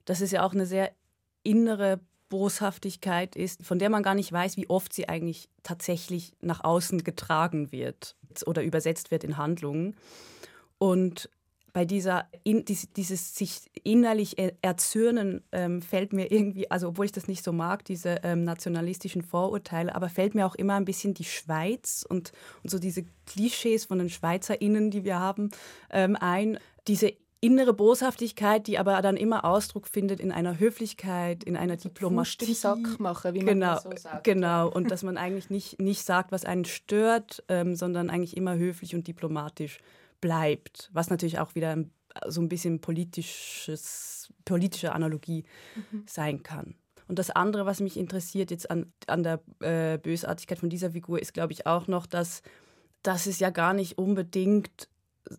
das 0.07 0.21
ist 0.21 0.31
ja 0.31 0.47
auch 0.47 0.55
eine 0.55 0.65
sehr 0.67 0.93
innere 1.43 2.01
Boshaftigkeit 2.29 3.37
ist, 3.37 3.63
von 3.65 3.79
der 3.79 3.91
man 3.91 4.03
gar 4.03 4.15
nicht 4.15 4.33
weiß, 4.33 4.57
wie 4.57 4.69
oft 4.69 4.93
sie 4.93 5.09
eigentlich 5.09 5.49
tatsächlich 5.63 6.33
nach 6.41 6.65
außen 6.65 7.05
getragen 7.05 7.73
wird 7.73 8.17
oder 8.47 8.63
übersetzt 8.63 9.11
wird 9.11 9.25
in 9.25 9.37
Handlungen. 9.37 9.97
Und 10.79 11.31
bei 11.77 11.85
dieser, 11.85 12.27
in, 12.43 12.65
dieses, 12.65 13.35
sich 13.35 13.61
innerlich 13.85 14.37
erzürnen 14.63 15.45
ähm, 15.53 15.83
fällt 15.83 16.15
mir 16.15 16.33
irgendwie, 16.33 16.71
also 16.71 16.89
obwohl 16.89 17.05
ich 17.05 17.13
das 17.13 17.29
nicht 17.29 17.45
so 17.45 17.53
mag, 17.53 17.85
diese 17.85 18.21
ähm, 18.23 18.45
nationalistischen 18.45 19.21
Vorurteile, 19.21 19.95
aber 19.95 20.09
fällt 20.09 20.35
mir 20.35 20.47
auch 20.47 20.55
immer 20.55 20.77
ein 20.77 20.87
bisschen 20.87 21.13
die 21.13 21.25
Schweiz 21.25 22.03
und, 22.09 22.33
und 22.63 22.71
so 22.71 22.79
diese 22.79 23.05
Klischees 23.27 23.85
von 23.85 23.99
den 23.99 24.09
SchweizerInnen, 24.09 24.91
die 24.91 25.05
wir 25.05 25.21
haben, 25.21 25.51
ähm, 25.91 26.17
ein. 26.19 26.59
Diese 26.89 27.13
innere 27.47 27.73
Boshaftigkeit, 27.73 28.67
die 28.67 28.77
aber 28.77 29.01
dann 29.03 29.17
immer 29.17 29.45
Ausdruck 29.45 29.87
findet 29.87 30.19
in 30.19 30.33
einer 30.33 30.59
Höflichkeit, 30.59 31.45
in 31.45 31.57
einer 31.57 31.75
also 31.75 31.89
Diplomatie. 31.89 32.55
Sack 32.55 32.99
machen, 32.99 33.35
wie 33.35 33.39
genau, 33.39 33.75
man 33.75 33.81
so 33.81 33.91
sagt. 33.97 34.25
Genau, 34.25 34.69
und 34.69 34.91
dass 34.91 35.05
man 35.05 35.17
eigentlich 35.17 35.49
nicht, 35.49 35.81
nicht 35.81 36.03
sagt, 36.03 36.33
was 36.33 36.45
einen 36.45 36.65
stört, 36.65 37.45
ähm, 37.49 37.77
sondern 37.77 38.11
eigentlich 38.11 38.37
immer 38.37 38.57
höflich 38.57 38.97
und 38.97 39.07
diplomatisch 39.07 39.79
bleibt. 40.21 40.91
Was 40.93 41.09
natürlich 41.09 41.39
auch 41.39 41.55
wieder 41.55 41.77
so 42.27 42.41
ein 42.41 42.49
bisschen 42.49 42.81
politisches, 42.81 44.33
politische 44.45 44.93
Analogie 44.93 45.45
mhm. 45.77 46.03
sein 46.07 46.43
kann. 46.43 46.75
Und 47.07 47.21
das 47.21 47.31
andere, 47.31 47.65
was 47.65 47.79
mich 47.79 47.97
interessiert 47.97 48.51
jetzt 48.51 48.69
an, 48.71 48.93
an 49.07 49.23
der 49.23 49.41
äh, 49.61 49.99
Bösartigkeit 49.99 50.59
von 50.59 50.69
dieser 50.69 50.91
Figur, 50.91 51.21
ist, 51.21 51.33
glaube 51.33 51.53
ich, 51.53 51.65
auch 51.65 51.87
noch, 51.87 52.07
dass, 52.07 52.43
dass 53.03 53.27
es 53.27 53.39
ja 53.39 53.51
gar 53.51 53.73
nicht 53.73 53.99
unbedingt 53.99 54.89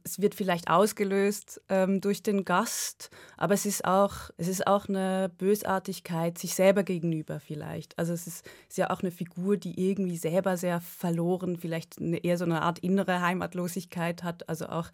es 0.03 0.21
wird 0.21 0.35
vielleicht 0.35 0.69
ausgelöst 0.69 1.61
ähm, 1.69 2.01
durch 2.01 2.23
den 2.23 2.45
Gast, 2.45 3.09
aber 3.37 3.53
es 3.53 3.65
ist 3.65 3.85
auch, 3.85 4.29
es 4.37 4.47
ist 4.47 4.67
auch 4.67 4.87
eine 4.87 5.31
Bösartigkeit 5.37 6.37
sich 6.37 6.55
selber 6.55 6.83
gegenüber 6.83 7.39
vielleicht. 7.39 7.97
Also 7.97 8.13
es 8.13 8.27
ist, 8.27 8.45
ist 8.67 8.77
ja 8.77 8.89
auch 8.89 9.01
eine 9.01 9.11
Figur, 9.11 9.57
die 9.57 9.89
irgendwie 9.89 10.17
selber 10.17 10.57
sehr 10.57 10.81
verloren, 10.81 11.57
vielleicht 11.57 11.99
eine, 11.99 12.17
eher 12.17 12.37
so 12.37 12.45
eine 12.45 12.61
Art 12.61 12.79
innere 12.79 13.21
Heimatlosigkeit 13.21 14.23
hat, 14.23 14.47
also 14.49 14.67
auch 14.67 14.89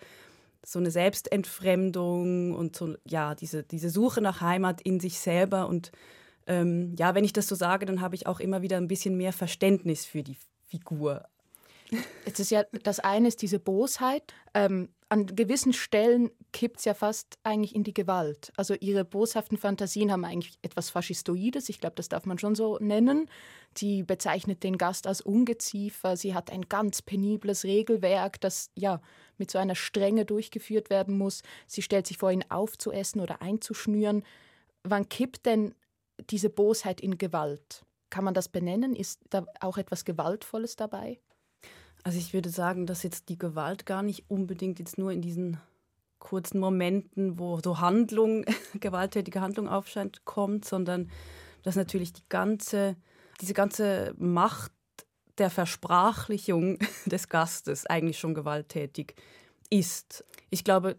so 0.66 0.80
eine 0.80 0.92
Selbstentfremdung 0.92 2.54
und 2.54 2.76
so, 2.76 2.96
ja, 3.06 3.36
diese, 3.36 3.64
diese 3.64 3.90
Suche 3.90 4.22
nach 4.22 4.42
Heimat 4.42 4.82
in 4.82 5.00
sich 5.00 5.20
selber. 5.20 5.68
Und 5.68 5.92
ähm, 6.48 6.96
ja, 6.98 7.16
wenn 7.16 7.26
ich 7.26 7.34
das 7.34 7.48
so 7.48 7.56
sage, 7.56 7.86
dann 7.86 8.02
habe 8.02 8.16
ich 8.16 8.28
auch 8.28 8.40
immer 8.40 8.62
wieder 8.62 8.78
ein 8.78 8.88
bisschen 8.88 9.18
mehr 9.18 9.34
Verständnis 9.34 10.06
für 10.06 10.24
die 10.24 10.38
Figur. 10.68 11.26
Es 12.26 12.40
ist 12.40 12.52
ja, 12.52 12.64
das 12.84 13.00
eine 13.00 13.28
ist 13.28 13.42
diese 13.42 13.60
Bosheit. 13.60 14.34
Ähm, 14.54 14.90
an 15.10 15.28
gewissen 15.28 15.74
Stellen 15.74 16.32
kippt 16.54 16.80
es 16.80 16.86
ja 16.86 16.96
fast 16.96 17.38
eigentlich 17.44 17.76
in 17.76 17.84
die 17.84 17.94
Gewalt. 17.94 18.52
Also 18.58 18.74
ihre 18.74 19.06
boshaften 19.06 19.60
Fantasien 19.60 20.12
haben 20.12 20.26
eigentlich 20.26 20.58
etwas 20.64 20.90
Faschistoides, 20.90 21.70
ich 21.70 21.80
glaube, 21.80 21.96
das 21.96 22.10
darf 22.10 22.26
man 22.26 22.40
schon 22.40 22.56
so 22.56 22.80
nennen. 22.80 23.30
Sie 23.78 24.02
bezeichnet 24.02 24.64
den 24.64 24.80
Gast 24.80 25.06
als 25.06 25.22
Ungeziefer, 25.22 26.18
sie 26.18 26.34
hat 26.34 26.52
ein 26.52 26.64
ganz 26.64 27.04
penibles 27.04 27.64
Regelwerk, 27.64 28.42
das 28.42 28.72
ja 28.76 29.02
mit 29.38 29.52
so 29.52 29.60
einer 29.60 29.76
Strenge 29.76 30.26
durchgeführt 30.26 30.90
werden 30.90 31.16
muss. 31.16 31.44
Sie 31.68 31.84
stellt 31.84 32.08
sich 32.08 32.18
vor, 32.18 32.32
ihn 32.32 32.46
aufzuessen 32.50 33.20
oder 33.20 33.42
einzuschnüren. 33.42 34.24
Wann 34.84 35.10
kippt 35.10 35.46
denn 35.46 35.76
diese 36.32 36.50
Bosheit 36.50 37.02
in 37.02 37.20
Gewalt? 37.20 37.86
Kann 38.10 38.24
man 38.24 38.34
das 38.34 38.50
benennen? 38.50 38.96
Ist 38.96 39.22
da 39.30 39.46
auch 39.60 39.78
etwas 39.78 40.06
Gewaltvolles 40.06 40.76
dabei? 40.76 41.20
Also 42.04 42.18
ich 42.18 42.34
würde 42.34 42.50
sagen, 42.50 42.86
dass 42.86 43.04
jetzt 43.04 43.30
die 43.30 43.38
Gewalt 43.38 43.86
gar 43.86 44.04
nicht 44.04 44.30
unbedingt 44.30 44.80
jetzt 44.80 44.98
nur 44.98 45.12
in 45.12 45.22
diesen 45.22 45.58
kurzen 46.20 46.60
Momenten, 46.60 47.40
wo 47.40 47.60
so 47.64 47.80
Handlung, 47.80 48.46
gewalttätige 48.80 49.42
Handlung 49.42 49.68
aufscheint, 49.68 50.26
kommt, 50.26 50.66
sondern 50.66 51.10
dass 51.64 51.76
natürlich 51.76 52.14
die 52.14 52.28
ganze, 52.30 52.98
diese 53.42 53.54
ganze 53.54 54.14
Macht 54.18 54.72
der 55.38 55.50
Versprachlichung 55.50 56.78
des 57.06 57.30
Gastes 57.30 57.86
eigentlich 57.86 58.20
schon 58.20 58.34
gewalttätig 58.34 59.16
ist. 59.70 60.26
Ich 60.50 60.64
glaube, 60.64 60.98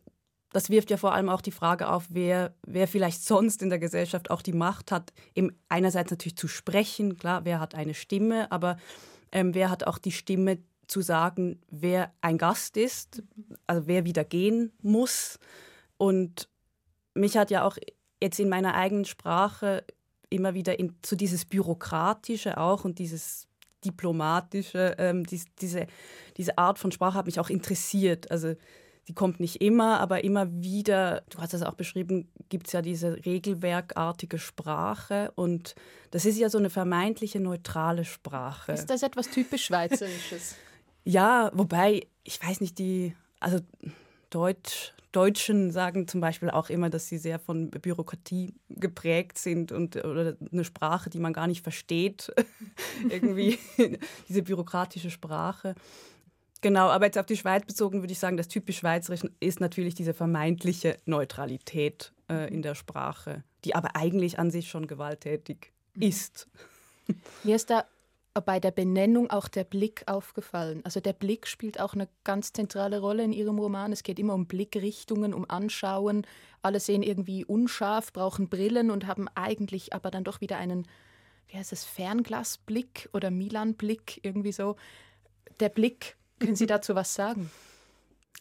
das 0.52 0.70
wirft 0.70 0.90
ja 0.90 0.96
vor 0.96 1.12
allem 1.12 1.28
auch 1.28 1.40
die 1.40 1.50
Frage 1.50 1.88
auf, 1.88 2.04
wer, 2.10 2.54
wer 2.64 2.86
vielleicht 2.88 3.24
sonst 3.24 3.60
in 3.60 3.70
der 3.70 3.78
Gesellschaft 3.78 4.30
auch 4.30 4.40
die 4.40 4.52
Macht 4.52 4.92
hat, 4.92 5.12
eben 5.34 5.50
einerseits 5.68 6.10
natürlich 6.10 6.36
zu 6.36 6.48
sprechen, 6.48 7.18
klar, 7.18 7.44
wer 7.44 7.60
hat 7.60 7.74
eine 7.74 7.94
Stimme, 7.94 8.50
aber 8.52 8.76
ähm, 9.32 9.54
wer 9.54 9.68
hat 9.68 9.86
auch 9.86 9.98
die 9.98 10.12
Stimme, 10.12 10.58
zu 10.86 11.00
sagen, 11.00 11.60
wer 11.70 12.12
ein 12.20 12.38
Gast 12.38 12.76
ist, 12.76 13.22
also 13.66 13.86
wer 13.86 14.04
wieder 14.04 14.24
gehen 14.24 14.72
muss. 14.82 15.38
Und 15.96 16.48
mich 17.14 17.36
hat 17.36 17.50
ja 17.50 17.64
auch 17.64 17.76
jetzt 18.22 18.40
in 18.40 18.48
meiner 18.48 18.74
eigenen 18.74 19.04
Sprache 19.04 19.84
immer 20.30 20.54
wieder 20.54 20.78
in, 20.78 20.96
zu 21.02 21.16
dieses 21.16 21.44
Bürokratische 21.44 22.58
auch 22.58 22.84
und 22.84 22.98
dieses 22.98 23.46
Diplomatische, 23.84 24.94
ähm, 24.98 25.24
dies, 25.24 25.44
diese, 25.60 25.86
diese 26.36 26.58
Art 26.58 26.78
von 26.78 26.90
Sprache 26.90 27.18
hat 27.18 27.26
mich 27.26 27.38
auch 27.38 27.50
interessiert. 27.50 28.30
Also 28.30 28.54
die 29.06 29.14
kommt 29.14 29.38
nicht 29.38 29.60
immer, 29.60 30.00
aber 30.00 30.24
immer 30.24 30.50
wieder, 30.50 31.22
du 31.28 31.38
hast 31.38 31.52
es 31.52 31.62
auch 31.62 31.74
beschrieben, 31.74 32.30
gibt 32.48 32.68
es 32.68 32.72
ja 32.72 32.80
diese 32.80 33.24
regelwerkartige 33.26 34.38
Sprache 34.38 35.30
und 35.34 35.74
das 36.10 36.24
ist 36.24 36.38
ja 36.38 36.48
so 36.48 36.58
eine 36.58 36.70
vermeintliche 36.70 37.40
neutrale 37.40 38.04
Sprache. 38.04 38.72
Ist 38.72 38.88
das 38.88 39.02
etwas 39.02 39.30
typisch 39.30 39.66
Schweizerisches? 39.66 40.56
Ja, 41.04 41.50
wobei, 41.54 42.06
ich 42.22 42.42
weiß 42.42 42.60
nicht, 42.60 42.78
die, 42.78 43.14
also 43.40 43.58
Deutsch, 44.30 44.92
Deutschen 45.12 45.70
sagen 45.70 46.08
zum 46.08 46.20
Beispiel 46.20 46.50
auch 46.50 46.70
immer, 46.70 46.90
dass 46.90 47.06
sie 47.06 47.18
sehr 47.18 47.38
von 47.38 47.70
Bürokratie 47.70 48.54
geprägt 48.68 49.38
sind 49.38 49.70
und 49.70 49.96
oder 49.96 50.36
eine 50.50 50.64
Sprache, 50.64 51.08
die 51.08 51.20
man 51.20 51.32
gar 51.32 51.46
nicht 51.46 51.62
versteht, 51.62 52.32
irgendwie 53.08 53.58
diese 54.28 54.42
bürokratische 54.42 55.10
Sprache. 55.10 55.76
Genau, 56.62 56.88
aber 56.88 57.04
jetzt 57.04 57.18
auf 57.18 57.26
die 57.26 57.36
Schweiz 57.36 57.64
bezogen 57.66 58.00
würde 58.00 58.12
ich 58.12 58.18
sagen, 58.18 58.36
das 58.36 58.48
typisch 58.48 58.78
Schweizerische 58.78 59.30
ist 59.38 59.60
natürlich 59.60 59.94
diese 59.94 60.14
vermeintliche 60.14 60.96
Neutralität 61.04 62.12
äh, 62.30 62.52
in 62.52 62.62
der 62.62 62.74
Sprache, 62.74 63.44
die 63.64 63.74
aber 63.74 63.94
eigentlich 63.96 64.38
an 64.38 64.50
sich 64.50 64.68
schon 64.68 64.86
gewalttätig 64.86 65.72
mhm. 65.94 66.02
ist. 66.02 66.48
Mir 67.44 67.56
ist 67.56 67.68
da 67.68 67.84
bei 68.40 68.58
der 68.58 68.72
Benennung 68.72 69.30
auch 69.30 69.46
der 69.46 69.62
Blick 69.62 70.02
aufgefallen. 70.06 70.80
Also 70.84 71.00
der 71.00 71.12
Blick 71.12 71.46
spielt 71.46 71.78
auch 71.78 71.94
eine 71.94 72.08
ganz 72.24 72.52
zentrale 72.52 72.98
Rolle 72.98 73.22
in 73.22 73.32
Ihrem 73.32 73.58
Roman. 73.58 73.92
Es 73.92 74.02
geht 74.02 74.18
immer 74.18 74.34
um 74.34 74.46
Blickrichtungen, 74.46 75.32
um 75.32 75.48
Anschauen. 75.48 76.26
Alle 76.60 76.80
sehen 76.80 77.04
irgendwie 77.04 77.44
unscharf, 77.44 78.12
brauchen 78.12 78.48
Brillen 78.48 78.90
und 78.90 79.06
haben 79.06 79.28
eigentlich 79.36 79.92
aber 79.92 80.10
dann 80.10 80.24
doch 80.24 80.40
wieder 80.40 80.56
einen, 80.56 80.88
wie 81.46 81.56
heißt 81.56 81.72
es, 81.72 81.84
Fernglasblick 81.84 83.08
oder 83.12 83.30
Milan-Blick, 83.30 84.20
irgendwie 84.24 84.52
so. 84.52 84.74
Der 85.60 85.68
Blick, 85.68 86.16
können 86.40 86.56
Sie 86.56 86.66
dazu 86.66 86.96
was 86.96 87.14
sagen? 87.14 87.52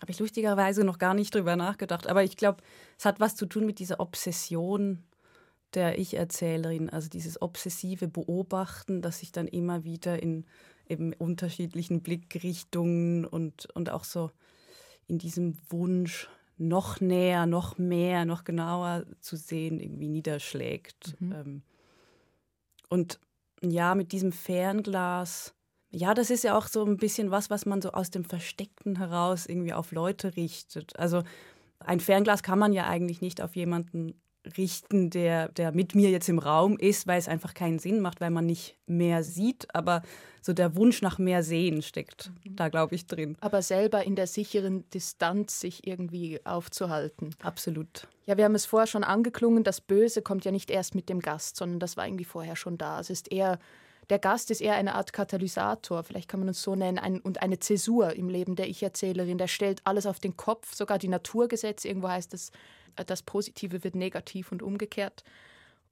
Habe 0.01 0.11
ich 0.11 0.19
lustigerweise 0.19 0.83
noch 0.83 0.97
gar 0.97 1.13
nicht 1.13 1.35
drüber 1.35 1.55
nachgedacht. 1.55 2.07
Aber 2.07 2.23
ich 2.23 2.35
glaube, 2.35 2.63
es 2.97 3.05
hat 3.05 3.19
was 3.19 3.35
zu 3.35 3.45
tun 3.45 3.67
mit 3.67 3.77
dieser 3.77 3.99
Obsession 3.99 5.03
der 5.75 5.99
Ich-Erzählerin, 5.99 6.89
also 6.89 7.09
dieses 7.09 7.41
obsessive 7.41 8.07
Beobachten, 8.07 9.01
das 9.01 9.19
sich 9.19 9.31
dann 9.31 9.47
immer 9.47 9.83
wieder 9.83 10.21
in 10.21 10.45
eben 10.87 11.13
unterschiedlichen 11.13 12.01
Blickrichtungen 12.01 13.25
und, 13.25 13.67
und 13.73 13.89
auch 13.89 14.03
so 14.03 14.31
in 15.07 15.17
diesem 15.17 15.57
Wunsch, 15.69 16.29
noch 16.57 17.01
näher, 17.01 17.45
noch 17.45 17.77
mehr, 17.77 18.25
noch 18.25 18.43
genauer 18.43 19.05
zu 19.19 19.35
sehen, 19.35 19.79
irgendwie 19.79 20.07
niederschlägt. 20.07 21.19
Mhm. 21.19 21.31
Ähm, 21.31 21.61
und 22.89 23.19
ja, 23.61 23.95
mit 23.95 24.11
diesem 24.11 24.31
Fernglas, 24.31 25.55
ja, 25.89 26.13
das 26.13 26.29
ist 26.29 26.43
ja 26.43 26.57
auch 26.57 26.67
so 26.67 26.85
ein 26.85 26.97
bisschen 26.97 27.31
was, 27.31 27.49
was 27.49 27.65
man 27.65 27.81
so 27.81 27.91
aus 27.91 28.11
dem 28.11 28.23
Versteckten 28.23 28.97
heraus 28.97 29.45
irgendwie 29.45 29.73
auf 29.73 29.91
Leute 29.91 30.35
richtet. 30.35 30.97
Also 30.97 31.23
ein 31.79 31.99
Fernglas 31.99 32.43
kann 32.43 32.59
man 32.59 32.73
ja 32.73 32.87
eigentlich 32.87 33.21
nicht 33.21 33.41
auf 33.41 33.55
jemanden 33.55 34.13
richten, 34.57 35.09
der, 35.09 35.49
der 35.49 35.71
mit 35.71 35.95
mir 35.95 36.09
jetzt 36.09 36.29
im 36.29 36.39
Raum 36.39 36.77
ist, 36.77 37.07
weil 37.07 37.19
es 37.19 37.27
einfach 37.27 37.53
keinen 37.53 37.79
Sinn 37.79 38.01
macht, 38.01 38.21
weil 38.21 38.29
man 38.29 38.45
nicht 38.45 38.77
mehr 38.85 39.23
sieht. 39.23 39.73
Aber 39.73 40.01
so 40.41 40.53
der 40.53 40.75
Wunsch 40.75 41.01
nach 41.01 41.17
mehr 41.17 41.43
Sehen 41.43 41.81
steckt 41.81 42.31
mhm. 42.43 42.55
da, 42.55 42.69
glaube 42.69 42.95
ich, 42.95 43.07
drin. 43.07 43.37
Aber 43.39 43.61
selber 43.61 44.03
in 44.03 44.15
der 44.15 44.27
sicheren 44.27 44.89
Distanz 44.91 45.59
sich 45.59 45.87
irgendwie 45.87 46.39
aufzuhalten. 46.45 47.35
Absolut. 47.41 48.07
Ja, 48.25 48.37
wir 48.37 48.45
haben 48.45 48.55
es 48.55 48.65
vorher 48.65 48.87
schon 48.87 49.03
angeklungen, 49.03 49.63
das 49.63 49.81
Böse 49.81 50.21
kommt 50.21 50.45
ja 50.45 50.51
nicht 50.51 50.69
erst 50.69 50.95
mit 50.95 51.09
dem 51.09 51.19
Gast, 51.19 51.57
sondern 51.57 51.79
das 51.79 51.97
war 51.97 52.05
irgendwie 52.05 52.25
vorher 52.25 52.55
schon 52.55 52.77
da. 52.77 52.99
Es 52.99 53.09
ist 53.09 53.31
eher 53.31 53.59
der 54.09 54.19
Gast 54.19 54.51
ist 54.51 54.61
eher 54.61 54.75
eine 54.75 54.95
Art 54.95 55.13
Katalysator, 55.13 56.03
vielleicht 56.03 56.27
kann 56.27 56.41
man 56.41 56.49
es 56.49 56.61
so 56.61 56.75
nennen, 56.75 56.99
ein, 56.99 57.19
und 57.19 57.41
eine 57.41 57.59
Zäsur 57.59 58.13
im 58.13 58.29
Leben 58.29 58.55
der 58.55 58.67
Ich-Erzählerin. 58.67 59.37
Der 59.37 59.47
stellt 59.47 59.81
alles 59.85 60.05
auf 60.05 60.19
den 60.19 60.35
Kopf, 60.35 60.75
sogar 60.75 60.99
die 60.99 61.07
Naturgesetze. 61.07 61.87
Irgendwo 61.87 62.09
heißt 62.09 62.33
es, 62.33 62.51
das 62.95 63.23
Positive 63.23 63.83
wird 63.83 63.95
negativ 63.95 64.51
und 64.51 64.61
umgekehrt. 64.61 65.23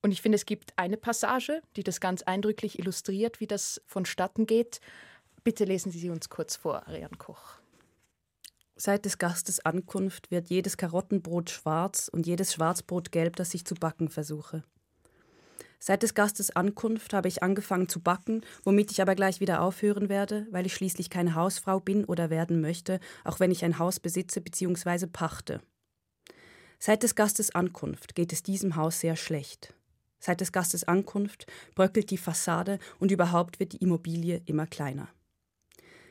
Und 0.01 0.11
ich 0.11 0.21
finde, 0.21 0.35
es 0.35 0.45
gibt 0.45 0.73
eine 0.77 0.97
Passage, 0.97 1.61
die 1.75 1.83
das 1.83 1.99
ganz 1.99 2.23
eindrücklich 2.23 2.79
illustriert, 2.79 3.39
wie 3.39 3.47
das 3.47 3.81
vonstatten 3.85 4.45
geht. 4.47 4.81
Bitte 5.43 5.65
lesen 5.65 5.91
Sie 5.91 5.99
sie 5.99 6.09
uns 6.09 6.29
kurz 6.29 6.55
vor, 6.55 6.87
Ariane 6.87 7.17
Koch. 7.17 7.59
Seit 8.75 9.05
des 9.05 9.19
Gastes 9.19 9.59
Ankunft 9.63 10.31
wird 10.31 10.49
jedes 10.49 10.75
Karottenbrot 10.75 11.51
schwarz 11.51 12.09
und 12.11 12.25
jedes 12.25 12.53
Schwarzbrot 12.53 13.11
gelb, 13.11 13.35
das 13.35 13.53
ich 13.53 13.63
zu 13.63 13.75
backen 13.75 14.09
versuche. 14.09 14.63
Seit 15.77 16.03
des 16.03 16.13
Gastes 16.13 16.55
Ankunft 16.55 17.13
habe 17.13 17.27
ich 17.27 17.41
angefangen 17.41 17.89
zu 17.89 17.99
backen, 17.99 18.41
womit 18.63 18.91
ich 18.91 19.01
aber 19.01 19.15
gleich 19.15 19.39
wieder 19.39 19.61
aufhören 19.61 20.09
werde, 20.09 20.47
weil 20.51 20.67
ich 20.67 20.75
schließlich 20.75 21.09
keine 21.09 21.33
Hausfrau 21.33 21.79
bin 21.79 22.05
oder 22.05 22.29
werden 22.29 22.61
möchte, 22.61 22.99
auch 23.23 23.39
wenn 23.39 23.49
ich 23.49 23.65
ein 23.65 23.79
Haus 23.79 23.99
besitze 23.99 24.41
bzw. 24.41 25.07
pachte. 25.07 25.59
Seit 26.83 27.03
des 27.03 27.13
Gastes 27.13 27.53
Ankunft 27.53 28.15
geht 28.15 28.33
es 28.33 28.41
diesem 28.41 28.75
Haus 28.75 29.01
sehr 29.01 29.15
schlecht. 29.15 29.75
Seit 30.17 30.41
des 30.41 30.51
Gastes 30.51 30.83
Ankunft 30.83 31.45
bröckelt 31.75 32.09
die 32.09 32.17
Fassade 32.17 32.79
und 32.97 33.11
überhaupt 33.11 33.59
wird 33.59 33.73
die 33.73 33.83
Immobilie 33.83 34.41
immer 34.47 34.65
kleiner. 34.65 35.07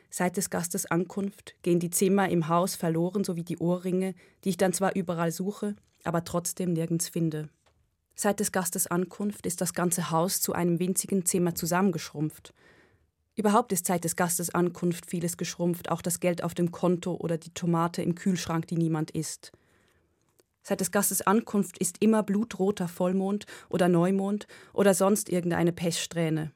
Seit 0.09 0.37
des 0.37 0.49
Gastes 0.49 0.85
Ankunft 0.85 1.55
gehen 1.61 1.81
die 1.81 1.89
Zimmer 1.89 2.29
im 2.29 2.47
Haus 2.47 2.75
verloren 2.75 3.25
sowie 3.25 3.43
die 3.43 3.57
Ohrringe, 3.57 4.15
die 4.45 4.51
ich 4.51 4.57
dann 4.57 4.71
zwar 4.71 4.95
überall 4.95 5.33
suche, 5.33 5.75
aber 6.05 6.23
trotzdem 6.23 6.71
nirgends 6.71 7.09
finde. 7.09 7.49
Seit 8.15 8.39
des 8.39 8.53
Gastes 8.53 8.87
Ankunft 8.87 9.45
ist 9.45 9.59
das 9.59 9.73
ganze 9.73 10.09
Haus 10.09 10.39
zu 10.39 10.53
einem 10.53 10.79
winzigen 10.79 11.25
Zimmer 11.25 11.53
zusammengeschrumpft. 11.53 12.53
Überhaupt 13.35 13.73
ist 13.73 13.87
seit 13.87 14.05
des 14.05 14.15
Gastes 14.15 14.55
Ankunft 14.55 15.05
vieles 15.05 15.35
geschrumpft, 15.35 15.91
auch 15.91 16.01
das 16.01 16.21
Geld 16.21 16.45
auf 16.45 16.53
dem 16.53 16.71
Konto 16.71 17.15
oder 17.15 17.37
die 17.37 17.53
Tomate 17.53 18.01
im 18.03 18.15
Kühlschrank, 18.15 18.67
die 18.67 18.77
niemand 18.77 19.11
isst. 19.11 19.51
Seit 20.63 20.79
des 20.79 20.91
Gastes 20.91 21.21
Ankunft 21.21 21.77
ist 21.79 21.97
immer 22.01 22.23
blutroter 22.23 22.87
Vollmond 22.87 23.45
oder 23.69 23.87
Neumond 23.89 24.47
oder 24.73 24.93
sonst 24.93 25.29
irgendeine 25.29 25.71
Pechsträhne. 25.71 26.51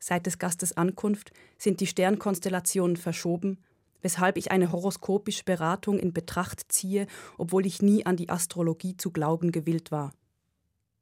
Seit 0.00 0.26
des 0.26 0.38
Gastes 0.38 0.76
Ankunft 0.76 1.32
sind 1.58 1.80
die 1.80 1.86
Sternkonstellationen 1.86 2.96
verschoben, 2.96 3.58
weshalb 4.02 4.36
ich 4.36 4.50
eine 4.50 4.70
horoskopische 4.72 5.44
Beratung 5.44 5.98
in 5.98 6.12
Betracht 6.12 6.70
ziehe, 6.72 7.06
obwohl 7.38 7.64
ich 7.66 7.80
nie 7.80 8.04
an 8.04 8.16
die 8.16 8.28
Astrologie 8.28 8.96
zu 8.96 9.10
glauben 9.10 9.50
gewillt 9.52 9.90
war. 9.90 10.12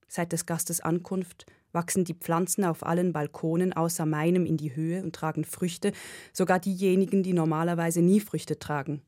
Seit 0.09 0.33
des 0.33 0.47
Gastes 0.47 0.81
Ankunft 0.81 1.47
wachsen 1.73 2.05
die 2.05 2.15
Pflanzen 2.15 2.65
auf 2.65 2.85
allen 2.85 3.13
Balkonen 3.13 3.73
außer 3.73 4.05
meinem 4.05 4.47
in 4.47 4.57
die 4.57 4.77
Höhe 4.77 5.03
und 5.03 5.15
tragen 5.15 5.45
Früchte, 5.45 5.93
sogar 6.33 6.61
diejenigen, 6.61 7.23
die 7.23 7.33
normalerweise 7.33 8.03
nie 8.03 8.21
Früchte 8.21 8.59
tragen. 8.59 9.03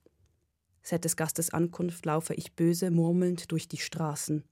Seit 0.86 1.06
des 1.06 1.16
Gastes 1.16 1.48
Ankunft 1.48 2.04
laufe 2.04 2.34
ich 2.34 2.52
böse 2.52 2.90
murmelnd 2.90 3.50
durch 3.50 3.68
die 3.68 3.78
Straßen. 3.78 4.44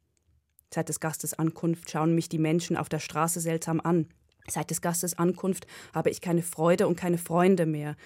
Seit 0.72 0.88
des 0.88 0.98
Gastes 0.98 1.34
Ankunft 1.34 1.90
schauen 1.90 2.14
mich 2.14 2.30
die 2.30 2.38
Menschen 2.38 2.78
auf 2.78 2.88
der 2.88 3.00
Straße 3.00 3.38
seltsam 3.38 3.80
an. 3.80 4.08
Seit 4.48 4.70
des 4.70 4.80
Gastes 4.80 5.18
Ankunft 5.18 5.66
habe 5.94 6.08
ich 6.08 6.22
keine 6.22 6.42
Freude 6.42 6.88
und 6.88 6.96
keine 6.96 7.18
Freunde 7.18 7.66
mehr. 7.66 7.96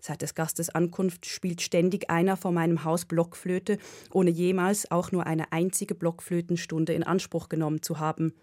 Seit 0.00 0.22
des 0.22 0.36
Gastes 0.36 0.70
Ankunft 0.70 1.26
spielt 1.26 1.62
ständig 1.62 2.10
einer 2.10 2.36
vor 2.36 2.52
meinem 2.52 2.84
Haus 2.84 3.06
Blockflöte, 3.06 3.78
ohne 4.12 4.30
jemals 4.30 4.90
auch 4.92 5.10
nur 5.10 5.26
eine 5.26 5.50
einzige 5.50 5.96
Blockflötenstunde 5.96 6.92
in 6.92 7.02
Anspruch 7.02 7.48
genommen 7.48 7.82
zu 7.82 7.98
haben. 7.98 8.34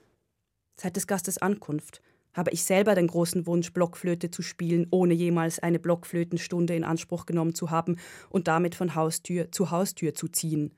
Seit 0.75 0.97
des 0.97 1.07
Gastes 1.07 1.37
Ankunft 1.37 2.01
habe 2.33 2.51
ich 2.51 2.63
selber 2.63 2.95
den 2.95 3.07
großen 3.07 3.45
Wunsch, 3.45 3.73
Blockflöte 3.73 4.31
zu 4.31 4.41
spielen, 4.41 4.87
ohne 4.91 5.13
jemals 5.13 5.59
eine 5.59 5.79
Blockflötenstunde 5.79 6.75
in 6.75 6.83
Anspruch 6.83 7.25
genommen 7.25 7.55
zu 7.55 7.71
haben 7.71 7.97
und 8.29 8.47
damit 8.47 8.75
von 8.75 8.95
Haustür 8.95 9.51
zu 9.51 9.71
Haustür 9.71 10.13
zu 10.13 10.27
ziehen. 10.27 10.73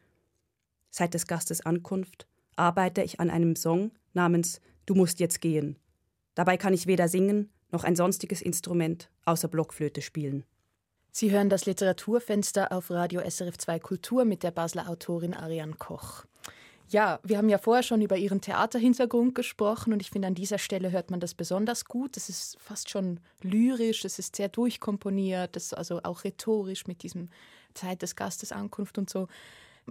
Seit 0.89 1.13
des 1.13 1.27
Gastes 1.27 1.65
Ankunft 1.65 2.27
arbeite 2.55 3.03
ich 3.03 3.19
an 3.19 3.29
einem 3.29 3.55
Song 3.55 3.91
namens 4.13 4.61
Du 4.85 4.95
musst 4.95 5.19
jetzt 5.19 5.41
gehen. 5.41 5.77
Dabei 6.35 6.57
kann 6.57 6.73
ich 6.73 6.87
weder 6.87 7.07
singen 7.07 7.49
noch 7.71 7.83
ein 7.83 7.95
sonstiges 7.95 8.41
Instrument 8.41 9.09
außer 9.25 9.47
Blockflöte 9.47 10.01
spielen. 10.01 10.43
Sie 11.11 11.31
hören 11.31 11.49
das 11.49 11.65
Literaturfenster 11.65 12.71
auf 12.71 12.89
Radio 12.89 13.21
SRF 13.21 13.57
2 13.57 13.79
Kultur 13.79 14.25
mit 14.25 14.43
der 14.43 14.51
Basler 14.51 14.89
Autorin 14.89 15.33
Ariane 15.33 15.73
Koch. 15.73 16.25
Ja, 16.89 17.19
wir 17.23 17.37
haben 17.37 17.49
ja 17.49 17.57
vorher 17.57 17.83
schon 17.83 18.01
über 18.01 18.17
Ihren 18.17 18.41
Theaterhintergrund 18.41 19.35
gesprochen 19.35 19.93
und 19.93 20.01
ich 20.01 20.11
finde, 20.11 20.27
an 20.27 20.35
dieser 20.35 20.57
Stelle 20.57 20.91
hört 20.91 21.11
man 21.11 21.19
das 21.19 21.33
besonders 21.33 21.85
gut. 21.85 22.17
Es 22.17 22.29
ist 22.29 22.57
fast 22.59 22.89
schon 22.89 23.19
lyrisch, 23.41 24.05
es 24.05 24.19
ist 24.19 24.35
sehr 24.35 24.49
durchkomponiert, 24.49 25.55
ist 25.55 25.75
also 25.75 26.01
auch 26.03 26.23
rhetorisch 26.23 26.85
mit 26.85 27.03
diesem 27.03 27.29
Zeit 27.73 28.01
des 28.01 28.15
Gastes 28.15 28.51
Ankunft 28.51 28.97
und 28.97 29.09
so. 29.09 29.27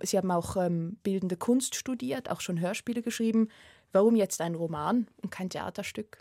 Sie 0.03 0.17
haben 0.17 0.31
auch 0.31 0.57
ähm, 0.57 0.97
bildende 1.03 1.37
Kunst 1.37 1.75
studiert, 1.75 2.31
auch 2.31 2.41
schon 2.41 2.61
Hörspiele 2.61 3.03
geschrieben. 3.03 3.49
Warum 3.93 4.17
jetzt 4.17 4.41
ein 4.41 4.55
Roman 4.55 5.09
und 5.23 5.31
kein 5.31 5.51
Theaterstück? 5.51 6.19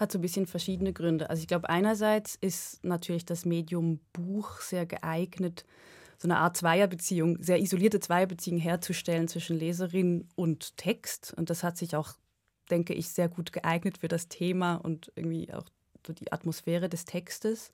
hat 0.00 0.10
so 0.10 0.18
ein 0.18 0.22
bisschen 0.22 0.46
verschiedene 0.46 0.94
Gründe. 0.94 1.28
Also 1.28 1.42
ich 1.42 1.46
glaube, 1.46 1.68
einerseits 1.68 2.34
ist 2.40 2.82
natürlich 2.82 3.26
das 3.26 3.44
Medium 3.44 4.00
Buch 4.14 4.60
sehr 4.60 4.86
geeignet, 4.86 5.66
so 6.20 6.28
eine 6.28 6.36
Art 6.36 6.56
Zweierbeziehung, 6.56 7.42
sehr 7.42 7.60
isolierte 7.60 7.98
Zweierbeziehung 7.98 8.58
herzustellen 8.58 9.26
zwischen 9.26 9.58
Leserin 9.58 10.28
und 10.36 10.76
Text. 10.76 11.32
Und 11.36 11.48
das 11.48 11.64
hat 11.64 11.78
sich 11.78 11.96
auch, 11.96 12.12
denke 12.70 12.92
ich, 12.92 13.08
sehr 13.08 13.28
gut 13.28 13.52
geeignet 13.52 13.98
für 13.98 14.08
das 14.08 14.28
Thema 14.28 14.76
und 14.76 15.10
irgendwie 15.16 15.52
auch 15.52 15.64
so 16.06 16.12
die 16.12 16.30
Atmosphäre 16.30 16.90
des 16.90 17.06
Textes. 17.06 17.72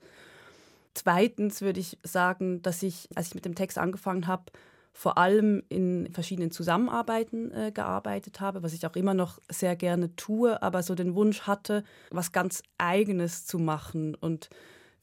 Zweitens 0.93 1.61
würde 1.61 1.81
ich 1.81 1.97
sagen, 2.03 2.61
dass 2.61 2.83
ich, 2.83 3.09
als 3.15 3.27
ich 3.27 3.35
mit 3.35 3.43
dem 3.43 3.53
Text 3.53 3.77
angefangen 3.77 4.27
habe, 4.27 4.45
vor 4.93 5.17
allem 5.17 5.61
in 5.67 6.09
verschiedenen 6.11 6.49
Zusammenarbeiten 6.49 7.51
äh, 7.51 7.71
gearbeitet 7.71 8.39
habe, 8.39 8.63
was 8.63 8.73
ich 8.73 8.87
auch 8.87 8.95
immer 8.95 9.13
noch 9.13 9.39
sehr 9.47 9.75
gerne 9.75 10.15
tue, 10.15 10.63
aber 10.63 10.81
so 10.81 10.95
den 10.95 11.13
Wunsch 11.15 11.41
hatte, 11.41 11.83
was 12.09 12.31
ganz 12.31 12.63
Eigenes 12.77 13.45
zu 13.45 13.59
machen. 13.59 14.15
Und 14.15 14.49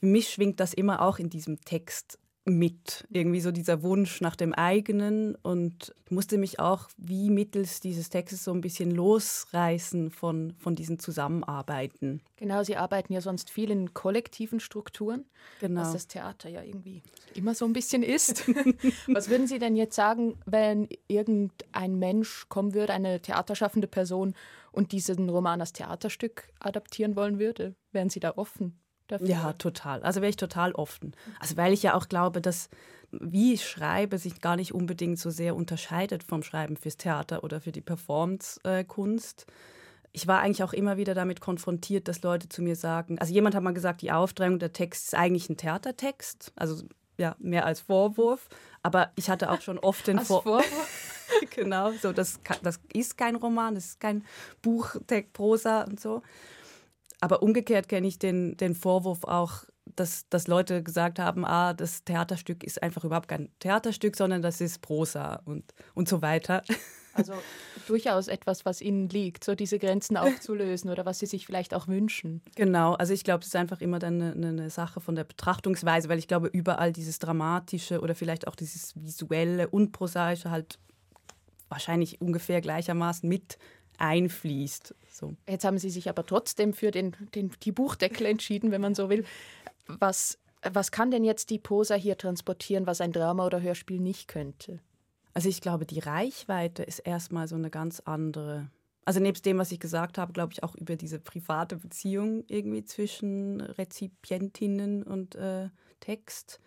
für 0.01 0.07
mich 0.07 0.31
schwingt 0.31 0.59
das 0.59 0.75
immer 0.75 1.01
auch 1.03 1.19
in 1.19 1.31
diesem 1.31 1.61
Text 1.61 2.19
mit. 2.45 3.07
Irgendwie 3.11 3.41
so 3.41 3.51
dieser 3.51 3.83
Wunsch 3.83 4.21
nach 4.21 4.37
dem 4.37 4.53
eigenen 4.53 5.35
und 5.37 5.95
musste 6.11 6.37
mich 6.37 6.61
auch 6.61 6.89
wie 6.99 7.31
mittels 7.31 7.81
dieses 7.81 8.11
Textes 8.11 8.45
so 8.45 8.53
ein 8.53 8.61
bisschen 8.61 8.91
losreißen 8.91 10.11
von, 10.11 10.55
von 10.59 10.75
diesen 10.75 10.99
Zusammenarbeiten. 10.99 12.21
Genau, 12.37 12.63
Sie 12.63 12.77
arbeiten 12.77 13.13
ja 13.13 13.23
sonst 13.23 13.51
viel 13.51 13.71
in 13.71 13.95
kollektiven 13.95 14.61
Strukturen, 14.61 15.25
genau. 15.61 15.81
was 15.81 15.93
das 15.93 16.07
Theater 16.07 16.51
ja 16.51 16.63
irgendwie 16.63 17.03
immer 17.35 17.55
so 17.55 17.65
ein 17.65 17.73
bisschen 17.73 18.03
ist. 18.03 18.47
was 19.09 19.31
würden 19.31 19.47
Sie 19.47 19.59
denn 19.59 19.77
jetzt 19.77 19.97
sagen, 19.97 20.39
wenn 20.45 20.89
irgendein 21.09 21.99
Mensch 21.99 22.47
kommen 22.51 22.75
würde, 22.75 22.93
eine 22.93 23.21
theaterschaffende 23.21 23.89
Person 23.89 24.35
und 24.71 24.93
diesen 24.93 25.31
Roman 25.31 25.61
als 25.61 25.73
Theaterstück 25.73 26.53
adaptieren 26.61 27.17
wollen 27.17 27.39
würde? 27.39 27.75
Wären 27.93 28.11
Sie 28.11 28.21
da 28.21 28.35
offen? 28.37 28.79
Dafür. 29.09 29.29
Ja, 29.29 29.53
total. 29.55 30.03
Also 30.03 30.21
wäre 30.21 30.31
ich 30.31 30.37
total 30.37 30.73
offen. 30.73 31.15
Also 31.39 31.57
weil 31.57 31.73
ich 31.73 31.83
ja 31.83 31.95
auch 31.95 32.09
glaube, 32.09 32.41
dass 32.41 32.71
wie 33.21 33.55
ich 33.55 33.69
schreibe 33.69 34.19
sich 34.19 34.41
gar 34.41 34.57
nicht 34.57 34.75
unbedingt 34.75 35.19
so 35.19 35.31
sehr 35.31 35.55
unterscheidet 35.55 36.23
vom 36.23 36.43
Schreiben 36.43 36.77
fürs 36.77 36.97
Theater 36.97 37.45
oder 37.45 37.61
für 37.61 37.73
die 37.73 37.81
Performance-Kunst. 37.81 39.47
Ich 40.13 40.27
war 40.27 40.41
eigentlich 40.41 40.63
auch 40.63 40.73
immer 40.73 40.97
wieder 40.97 41.15
damit 41.15 41.41
konfrontiert, 41.41 42.09
dass 42.09 42.23
Leute 42.23 42.49
zu 42.49 42.63
mir 42.63 42.77
sagen, 42.77 43.19
also 43.19 43.33
jemand 43.33 43.55
hat 43.55 43.63
mal 43.63 43.75
gesagt, 43.75 44.03
die 44.03 44.13
Aufdrängung 44.13 44.59
der 44.59 44.73
Text 44.73 45.07
ist 45.07 45.15
eigentlich 45.15 45.49
ein 45.49 45.57
Theatertext, 45.57 46.53
also 46.57 46.85
ja, 47.17 47.37
mehr 47.39 47.65
als 47.67 47.81
Vorwurf, 47.81 48.49
aber 48.83 49.11
ich 49.17 49.31
hatte 49.31 49.51
auch 49.51 49.61
schon 49.61 49.79
oft 49.79 50.07
den 50.07 50.19
Vor 50.21 50.43
Vorwurf. 50.43 51.11
genau, 51.51 51.93
so 51.93 52.13
das, 52.13 52.41
das 52.63 52.81
ist 52.93 53.17
kein 53.17 53.37
Roman, 53.37 53.75
das 53.75 53.87
ist 53.87 54.01
kein 54.01 54.25
Buch, 54.63 54.97
Prosa 55.33 55.83
und 55.83 56.01
so. 56.01 56.23
Aber 57.25 57.43
umgekehrt 57.43 57.89
kenne 57.89 58.07
ich 58.07 58.19
den, 58.19 58.55
den 58.59 58.75
Vorwurf 58.75 59.25
auch, 59.25 59.65
dass, 59.97 60.29
dass 60.29 60.47
Leute 60.47 60.83
gesagt 60.83 61.19
haben, 61.19 61.47
ah, 61.47 61.73
das 61.73 62.05
Theaterstück 62.05 62.63
ist 62.63 62.83
einfach 62.83 63.03
überhaupt 63.03 63.29
kein 63.29 63.49
Theaterstück, 63.61 64.15
sondern 64.15 64.43
das 64.43 64.61
ist 64.61 64.83
Prosa 64.83 65.41
und, 65.47 65.65
und 65.95 66.07
so 66.07 66.21
weiter. 66.21 66.63
Also 67.17 67.33
durchaus 67.87 68.27
etwas, 68.27 68.65
was 68.65 68.81
Ihnen 68.81 69.09
liegt, 69.09 69.45
so 69.45 69.55
diese 69.55 69.79
Grenzen 69.79 70.17
aufzulösen 70.17 70.91
oder 70.91 71.07
was 71.07 71.21
Sie 71.21 71.27
sich 71.27 71.47
vielleicht 71.47 71.73
auch 71.73 71.87
wünschen. 71.87 72.43
Genau, 72.57 72.95
also 72.95 73.13
ich 73.13 73.23
glaube, 73.23 73.43
es 73.43 73.47
ist 73.47 73.55
einfach 73.55 73.81
immer 73.81 74.01
dann 74.01 74.21
eine, 74.21 74.49
eine, 74.49 74.69
Sache 74.69 75.01
von 75.01 75.15
der 75.15 75.23
Betrachtungsweise, 75.23 76.09
weil 76.09 76.19
ich 76.19 76.27
glaube, 76.27 76.49
überall 76.49 76.93
dieses 76.93 77.21
Dramatische 77.21 78.01
oder 78.01 78.17
vielleicht 78.17 78.49
auch 78.49 78.57
dieses 78.57 79.01
Visuelle 79.01 79.69
und 79.69 79.93
Prosaische 79.93 80.51
halt 80.51 80.81
wahrscheinlich 81.69 82.21
ungefähr 82.21 82.61
gleichermaßen 82.61 83.29
mit 83.29 83.59
einfließt. 83.99 84.95
So. 85.11 85.35
Jetzt 85.49 85.65
haben 85.65 85.79
Sie 85.79 85.91
sich 85.91 86.09
aber 86.09 86.27
trotzdem 86.27 86.73
für 86.73 86.91
den, 86.91 87.17
den, 87.35 87.53
die 87.63 87.73
Buchdeckel 87.73 88.27
entschieden, 88.27 88.71
wenn 88.71 88.81
man 88.81 88.95
so 88.95 89.09
will. 89.09 89.25
Was, 89.87 90.39
was 90.63 90.91
kann 90.91 91.11
denn 91.11 91.25
jetzt 91.25 91.51
die 91.51 91.59
Posa 91.59 91.95
hier 91.95 92.17
transportieren, 92.17 92.87
was 92.87 93.01
ein 93.01 93.13
Drama 93.13 93.47
oder 93.47 93.61
Hörspiel 93.61 94.01
nicht 94.01 94.29
könnte? 94.29 94.81
Also 95.35 95.49
ich 95.49 95.61
glaube, 95.61 95.85
die 95.85 95.99
Reichweite 95.99 96.83
ist 96.85 97.01
erstmal 97.01 97.49
so 97.49 97.57
eine 97.57 97.71
ganz 97.71 98.01
andere. 98.01 98.71
Also 99.05 99.21
nebst 99.21 99.45
dem, 99.45 99.59
was 99.59 99.73
ich 99.73 99.81
gesagt 99.81 100.17
habe, 100.17 100.33
glaube 100.33 100.53
ich 100.53 100.63
auch 100.63 100.75
über 100.77 100.97
diese 100.97 101.19
private 101.19 101.77
Beziehung 101.77 102.45
irgendwie 102.47 102.85
zwischen 102.85 103.61
Rezipientinnen 103.61 105.03
und 105.03 105.35
äh, 105.35 105.69
Text. 106.01 106.61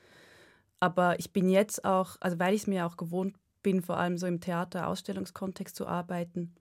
Aber 0.79 1.19
ich 1.19 1.31
bin 1.31 1.49
jetzt 1.49 1.83
auch, 1.85 2.17
also 2.19 2.37
weil 2.37 2.53
ich 2.53 2.61
es 2.61 2.67
mir 2.67 2.85
auch 2.85 2.97
gewohnt 2.97 3.35
bin, 3.63 3.81
vor 3.81 3.97
allem 3.97 4.17
so 4.17 4.27
im 4.27 4.39
Theater-Ausstellungskontext 4.39 5.75
zu 5.75 5.87
arbeiten, 5.87 6.53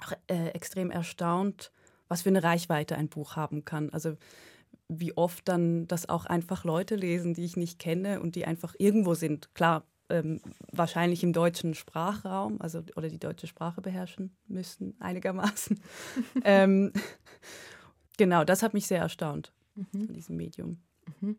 auch 0.00 0.12
äh, 0.28 0.48
extrem 0.48 0.90
erstaunt, 0.90 1.72
was 2.08 2.22
für 2.22 2.30
eine 2.30 2.42
Reichweite 2.42 2.96
ein 2.96 3.08
Buch 3.08 3.36
haben 3.36 3.64
kann. 3.64 3.90
Also 3.90 4.16
wie 4.88 5.16
oft 5.16 5.48
dann 5.48 5.86
das 5.86 6.08
auch 6.08 6.26
einfach 6.26 6.64
Leute 6.64 6.96
lesen, 6.96 7.34
die 7.34 7.44
ich 7.44 7.56
nicht 7.56 7.78
kenne 7.78 8.20
und 8.20 8.34
die 8.34 8.44
einfach 8.44 8.74
irgendwo 8.78 9.14
sind. 9.14 9.54
Klar, 9.54 9.84
ähm, 10.08 10.40
wahrscheinlich 10.72 11.22
im 11.22 11.32
deutschen 11.32 11.74
Sprachraum, 11.74 12.60
also 12.60 12.82
oder 12.96 13.08
die 13.08 13.20
deutsche 13.20 13.46
Sprache 13.46 13.80
beherrschen 13.80 14.36
müssen 14.48 14.96
einigermaßen. 14.98 15.80
ähm, 16.44 16.92
genau, 18.16 18.44
das 18.44 18.62
hat 18.62 18.74
mich 18.74 18.86
sehr 18.86 19.00
erstaunt 19.00 19.52
mhm. 19.76 20.08
an 20.08 20.12
diesem 20.12 20.36
Medium. 20.36 20.78
Mhm. 21.20 21.36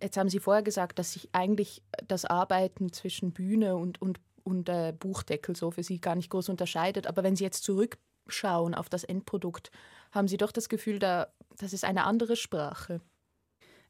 Jetzt 0.00 0.16
haben 0.16 0.28
Sie 0.28 0.40
vorher 0.40 0.62
gesagt, 0.62 0.98
dass 0.98 1.12
sich 1.12 1.28
eigentlich 1.32 1.82
das 2.08 2.24
Arbeiten 2.24 2.92
zwischen 2.92 3.32
Bühne 3.32 3.76
und, 3.76 4.00
und, 4.00 4.20
und 4.44 4.68
äh, 4.68 4.92
Buchdeckel 4.98 5.56
so 5.56 5.70
für 5.70 5.82
Sie 5.82 6.00
gar 6.00 6.14
nicht 6.14 6.30
groß 6.30 6.48
unterscheidet. 6.48 7.06
Aber 7.06 7.22
wenn 7.22 7.36
Sie 7.36 7.44
jetzt 7.44 7.64
zurückschauen 7.64 8.74
auf 8.74 8.88
das 8.88 9.04
Endprodukt, 9.04 9.70
haben 10.10 10.28
Sie 10.28 10.36
doch 10.36 10.52
das 10.52 10.68
Gefühl, 10.68 10.98
da, 10.98 11.28
das 11.58 11.72
ist 11.72 11.84
eine 11.84 12.04
andere 12.04 12.36
Sprache. 12.36 13.00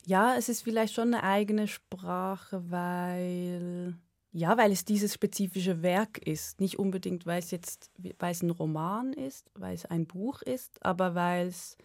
Ja, 0.05 0.35
es 0.37 0.49
ist 0.49 0.62
vielleicht 0.62 0.95
schon 0.95 1.15
eine 1.15 1.23
eigene 1.23 1.69
Sprache, 1.69 2.62
weil 2.71 3.95
ja, 4.35 4.57
weil 4.57 4.73
es 4.73 4.87
dieses 4.87 5.12
spezifische 5.12 5.83
Werk 5.83 6.17
ist. 6.27 6.59
Nicht 6.59 6.79
unbedingt, 6.79 7.27
weil 7.27 7.38
es 7.38 7.51
jetzt 7.51 7.91
weil 8.19 8.33
es 8.33 8.43
ein 8.43 8.51
Roman 8.51 9.12
ist, 9.12 9.51
weil 9.55 9.75
es 9.75 9.85
ein 9.85 10.07
Buch 10.07 10.41
ist, 10.41 10.85
aber 10.85 11.15
weil 11.15 11.49
es, 11.49 11.77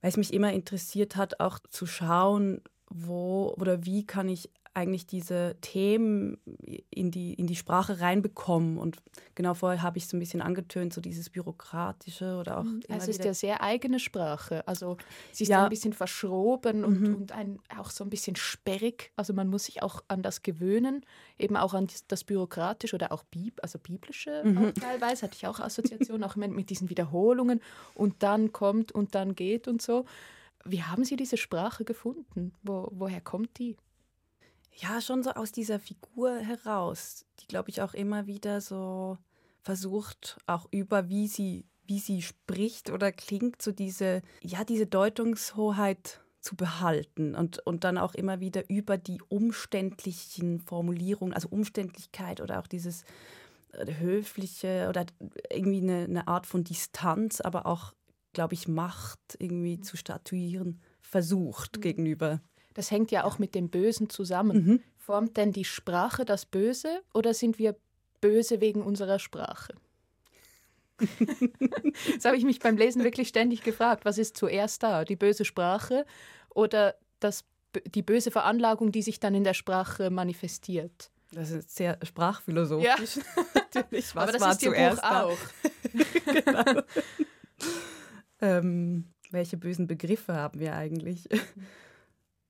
weil 0.00 0.10
es 0.10 0.16
mich 0.16 0.32
immer 0.32 0.52
interessiert 0.52 1.16
hat, 1.16 1.40
auch 1.40 1.58
zu 1.68 1.86
schauen, 1.86 2.62
wo 2.88 3.52
oder 3.56 3.84
wie 3.84 4.06
kann 4.06 4.28
ich 4.28 4.48
eigentlich 4.72 5.06
diese 5.06 5.56
Themen 5.60 6.38
in 6.90 7.10
die, 7.10 7.34
in 7.34 7.48
die 7.48 7.56
Sprache 7.56 8.00
reinbekommen. 8.00 8.78
Und 8.78 8.98
genau 9.34 9.54
vorher 9.54 9.82
habe 9.82 9.98
ich 9.98 10.06
so 10.06 10.16
ein 10.16 10.20
bisschen 10.20 10.40
angetönt, 10.40 10.94
so 10.94 11.00
dieses 11.00 11.28
Bürokratische 11.28 12.36
oder 12.36 12.58
auch. 12.58 12.64
Mhm. 12.64 12.80
Es 12.88 13.08
ist 13.08 13.24
ja 13.24 13.34
sehr 13.34 13.62
eigene 13.62 13.98
Sprache. 13.98 14.66
Also 14.68 14.96
sie 15.32 15.44
ist 15.44 15.50
ja. 15.50 15.64
ein 15.64 15.70
bisschen 15.70 15.92
verschroben 15.92 16.84
und, 16.84 17.00
mhm. 17.00 17.14
und 17.16 17.32
ein, 17.32 17.58
auch 17.76 17.90
so 17.90 18.04
ein 18.04 18.10
bisschen 18.10 18.36
sperrig. 18.36 19.10
Also 19.16 19.32
man 19.32 19.48
muss 19.48 19.64
sich 19.64 19.82
auch 19.82 20.04
an 20.06 20.22
das 20.22 20.42
gewöhnen, 20.42 21.04
eben 21.36 21.56
auch 21.56 21.74
an 21.74 21.88
das 22.06 22.22
Bürokratische 22.22 22.94
oder 22.94 23.10
auch 23.10 23.24
Bib, 23.24 23.58
also 23.62 23.78
biblische 23.78 24.42
mhm. 24.44 24.72
teilweise, 24.74 25.22
hatte 25.22 25.36
ich 25.36 25.48
auch 25.48 25.58
Assoziationen, 25.58 26.22
auch 26.22 26.36
mit, 26.36 26.52
mit 26.52 26.70
diesen 26.70 26.90
Wiederholungen 26.90 27.60
und 27.94 28.22
dann 28.22 28.52
kommt 28.52 28.92
und 28.92 29.16
dann 29.16 29.34
geht 29.34 29.66
und 29.66 29.82
so. 29.82 30.04
Wie 30.64 30.82
haben 30.82 31.04
Sie 31.04 31.16
diese 31.16 31.38
Sprache 31.38 31.84
gefunden? 31.84 32.52
Wo, 32.62 32.88
woher 32.92 33.20
kommt 33.20 33.58
die? 33.58 33.76
Ja, 34.76 35.00
schon 35.00 35.22
so 35.22 35.30
aus 35.30 35.52
dieser 35.52 35.78
Figur 35.78 36.36
heraus, 36.36 37.26
die, 37.40 37.46
glaube 37.46 37.70
ich, 37.70 37.82
auch 37.82 37.94
immer 37.94 38.26
wieder 38.26 38.60
so 38.60 39.18
versucht, 39.62 40.38
auch 40.46 40.66
über 40.70 41.08
wie 41.08 41.28
sie, 41.28 41.66
wie 41.86 41.98
sie 41.98 42.22
spricht 42.22 42.90
oder 42.90 43.12
klingt, 43.12 43.60
so 43.60 43.72
diese, 43.72 44.22
ja, 44.42 44.64
diese 44.64 44.86
Deutungshoheit 44.86 46.20
zu 46.40 46.56
behalten 46.56 47.34
und, 47.34 47.58
und 47.66 47.84
dann 47.84 47.98
auch 47.98 48.14
immer 48.14 48.40
wieder 48.40 48.68
über 48.70 48.96
die 48.96 49.20
umständlichen 49.28 50.60
Formulierungen, 50.60 51.34
also 51.34 51.48
Umständlichkeit 51.48 52.40
oder 52.40 52.60
auch 52.60 52.66
dieses 52.66 53.04
äh, 53.72 53.94
höfliche 53.94 54.86
oder 54.88 55.04
irgendwie 55.52 55.82
eine, 55.82 56.04
eine 56.04 56.28
Art 56.28 56.46
von 56.46 56.64
Distanz, 56.64 57.42
aber 57.42 57.66
auch, 57.66 57.92
glaube 58.32 58.54
ich, 58.54 58.68
Macht 58.68 59.36
irgendwie 59.38 59.80
zu 59.80 59.96
statuieren 59.98 60.80
versucht 61.00 61.76
mhm. 61.76 61.80
gegenüber 61.82 62.40
das 62.74 62.90
hängt 62.90 63.10
ja 63.10 63.24
auch 63.24 63.38
mit 63.38 63.54
dem 63.54 63.68
Bösen 63.68 64.10
zusammen. 64.10 64.64
Mhm. 64.64 64.82
Formt 64.96 65.36
denn 65.36 65.52
die 65.52 65.64
Sprache 65.64 66.24
das 66.24 66.46
Böse 66.46 67.02
oder 67.14 67.34
sind 67.34 67.58
wir 67.58 67.76
böse 68.20 68.60
wegen 68.60 68.82
unserer 68.82 69.18
Sprache? 69.18 69.74
das 72.14 72.24
habe 72.24 72.36
ich 72.36 72.44
mich 72.44 72.60
beim 72.60 72.76
Lesen 72.76 73.02
wirklich 73.04 73.28
ständig 73.28 73.62
gefragt. 73.62 74.04
Was 74.04 74.18
ist 74.18 74.36
zuerst 74.36 74.82
da? 74.82 75.04
Die 75.04 75.16
böse 75.16 75.44
Sprache 75.44 76.04
oder 76.50 76.94
das, 77.20 77.44
die 77.86 78.02
böse 78.02 78.30
Veranlagung, 78.30 78.92
die 78.92 79.02
sich 79.02 79.18
dann 79.20 79.34
in 79.34 79.44
der 79.44 79.54
Sprache 79.54 80.10
manifestiert? 80.10 81.10
Das 81.32 81.50
ist 81.50 81.74
sehr 81.74 81.98
sprachphilosophisch. 82.02 83.16
Ja. 83.16 83.22
Natürlich. 83.54 84.14
Was 84.14 84.22
Aber 84.22 84.32
das 84.32 84.40
war 84.42 84.52
ist 84.52 84.60
zuerst 84.60 85.02
Buch 85.02 85.10
auch. 85.10 85.38
genau. 86.44 86.82
ähm, 88.40 89.04
welche 89.30 89.56
bösen 89.56 89.86
Begriffe 89.86 90.34
haben 90.34 90.58
wir 90.58 90.74
eigentlich? 90.74 91.28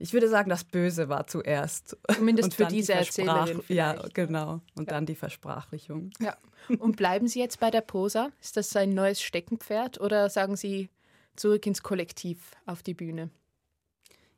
Ich 0.02 0.14
würde 0.14 0.30
sagen, 0.30 0.48
das 0.48 0.64
Böse 0.64 1.10
war 1.10 1.26
zuerst. 1.26 1.94
Zumindest 2.14 2.54
für 2.54 2.64
diese 2.64 2.92
die 2.92 2.98
Erzählerin. 2.98 3.62
Ja, 3.68 3.92
genau. 4.14 4.62
Und 4.74 4.88
ja. 4.88 4.94
dann 4.94 5.04
die 5.04 5.14
Versprachlichung. 5.14 6.10
Ja. 6.20 6.36
Und 6.78 6.96
bleiben 6.96 7.28
Sie 7.28 7.38
jetzt 7.38 7.60
bei 7.60 7.70
der 7.70 7.82
Prosa? 7.82 8.30
Ist 8.40 8.56
das 8.56 8.74
ein 8.76 8.94
neues 8.94 9.20
Steckenpferd 9.20 10.00
oder 10.00 10.30
sagen 10.30 10.56
Sie 10.56 10.88
zurück 11.36 11.66
ins 11.66 11.82
Kollektiv 11.82 12.52
auf 12.64 12.82
die 12.82 12.94
Bühne? 12.94 13.28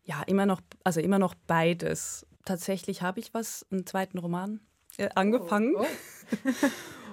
Ja, 0.03 0.23
immer 0.27 0.47
noch, 0.47 0.61
also 0.83 1.01
immer 1.01 1.21
noch 1.21 1.37
beides. 1.47 2.27
Tatsächlich 2.45 3.03
habe 3.03 3.21
ich 3.21 3.33
was, 3.33 3.65
einen 3.71 3.87
zweiten 3.87 4.19
Roman 4.19 4.59
äh, 4.97 5.11
angefangen. 5.15 5.77
Oh, 5.77 5.87
oh. 6.45 6.49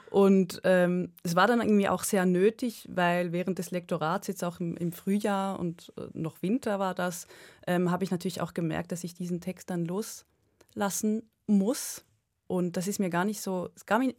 Und 0.10 0.62
ähm, 0.64 1.14
es 1.24 1.36
war 1.36 1.46
dann 1.48 1.62
irgendwie 1.62 1.88
auch 1.88 2.04
sehr 2.04 2.26
nötig, 2.26 2.88
weil 2.92 3.32
während 3.32 3.60
des 3.60 3.72
Lektorats, 3.72 4.28
jetzt 4.28 4.44
auch 4.44 4.60
im, 4.60 4.76
im 4.78 4.92
Frühjahr 4.92 5.60
und 5.60 5.94
äh, 5.98 6.08
noch 6.14 6.42
Winter 6.42 6.80
war 6.80 6.96
das, 6.96 7.28
ähm, 7.68 7.92
habe 7.92 8.04
ich 8.04 8.12
natürlich 8.12 8.42
auch 8.42 8.54
gemerkt, 8.54 8.92
dass 8.92 9.04
ich 9.04 9.14
diesen 9.14 9.40
Text 9.40 9.70
dann 9.70 9.86
loslassen 9.86 11.30
muss. 11.46 12.04
Und 12.48 12.78
das 12.78 12.88
ist 12.88 13.00
mir 13.00 13.12
gar 13.12 13.26
nicht 13.26 13.42
so, 13.42 13.70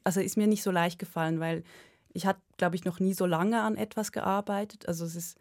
also 0.05 0.21
ist 0.21 0.37
mir 0.37 0.47
nicht 0.47 0.63
so 0.63 0.71
leicht 0.71 1.01
gefallen, 1.01 1.41
weil 1.41 1.65
ich 2.13 2.27
hatte, 2.27 2.41
glaube 2.57 2.77
ich, 2.77 2.85
noch 2.85 3.01
nie 3.01 3.15
so 3.15 3.27
lange 3.27 3.61
an 3.61 3.77
etwas 3.77 4.13
gearbeitet. 4.13 4.87
Also 4.87 5.05
es 5.05 5.17
ist, 5.17 5.39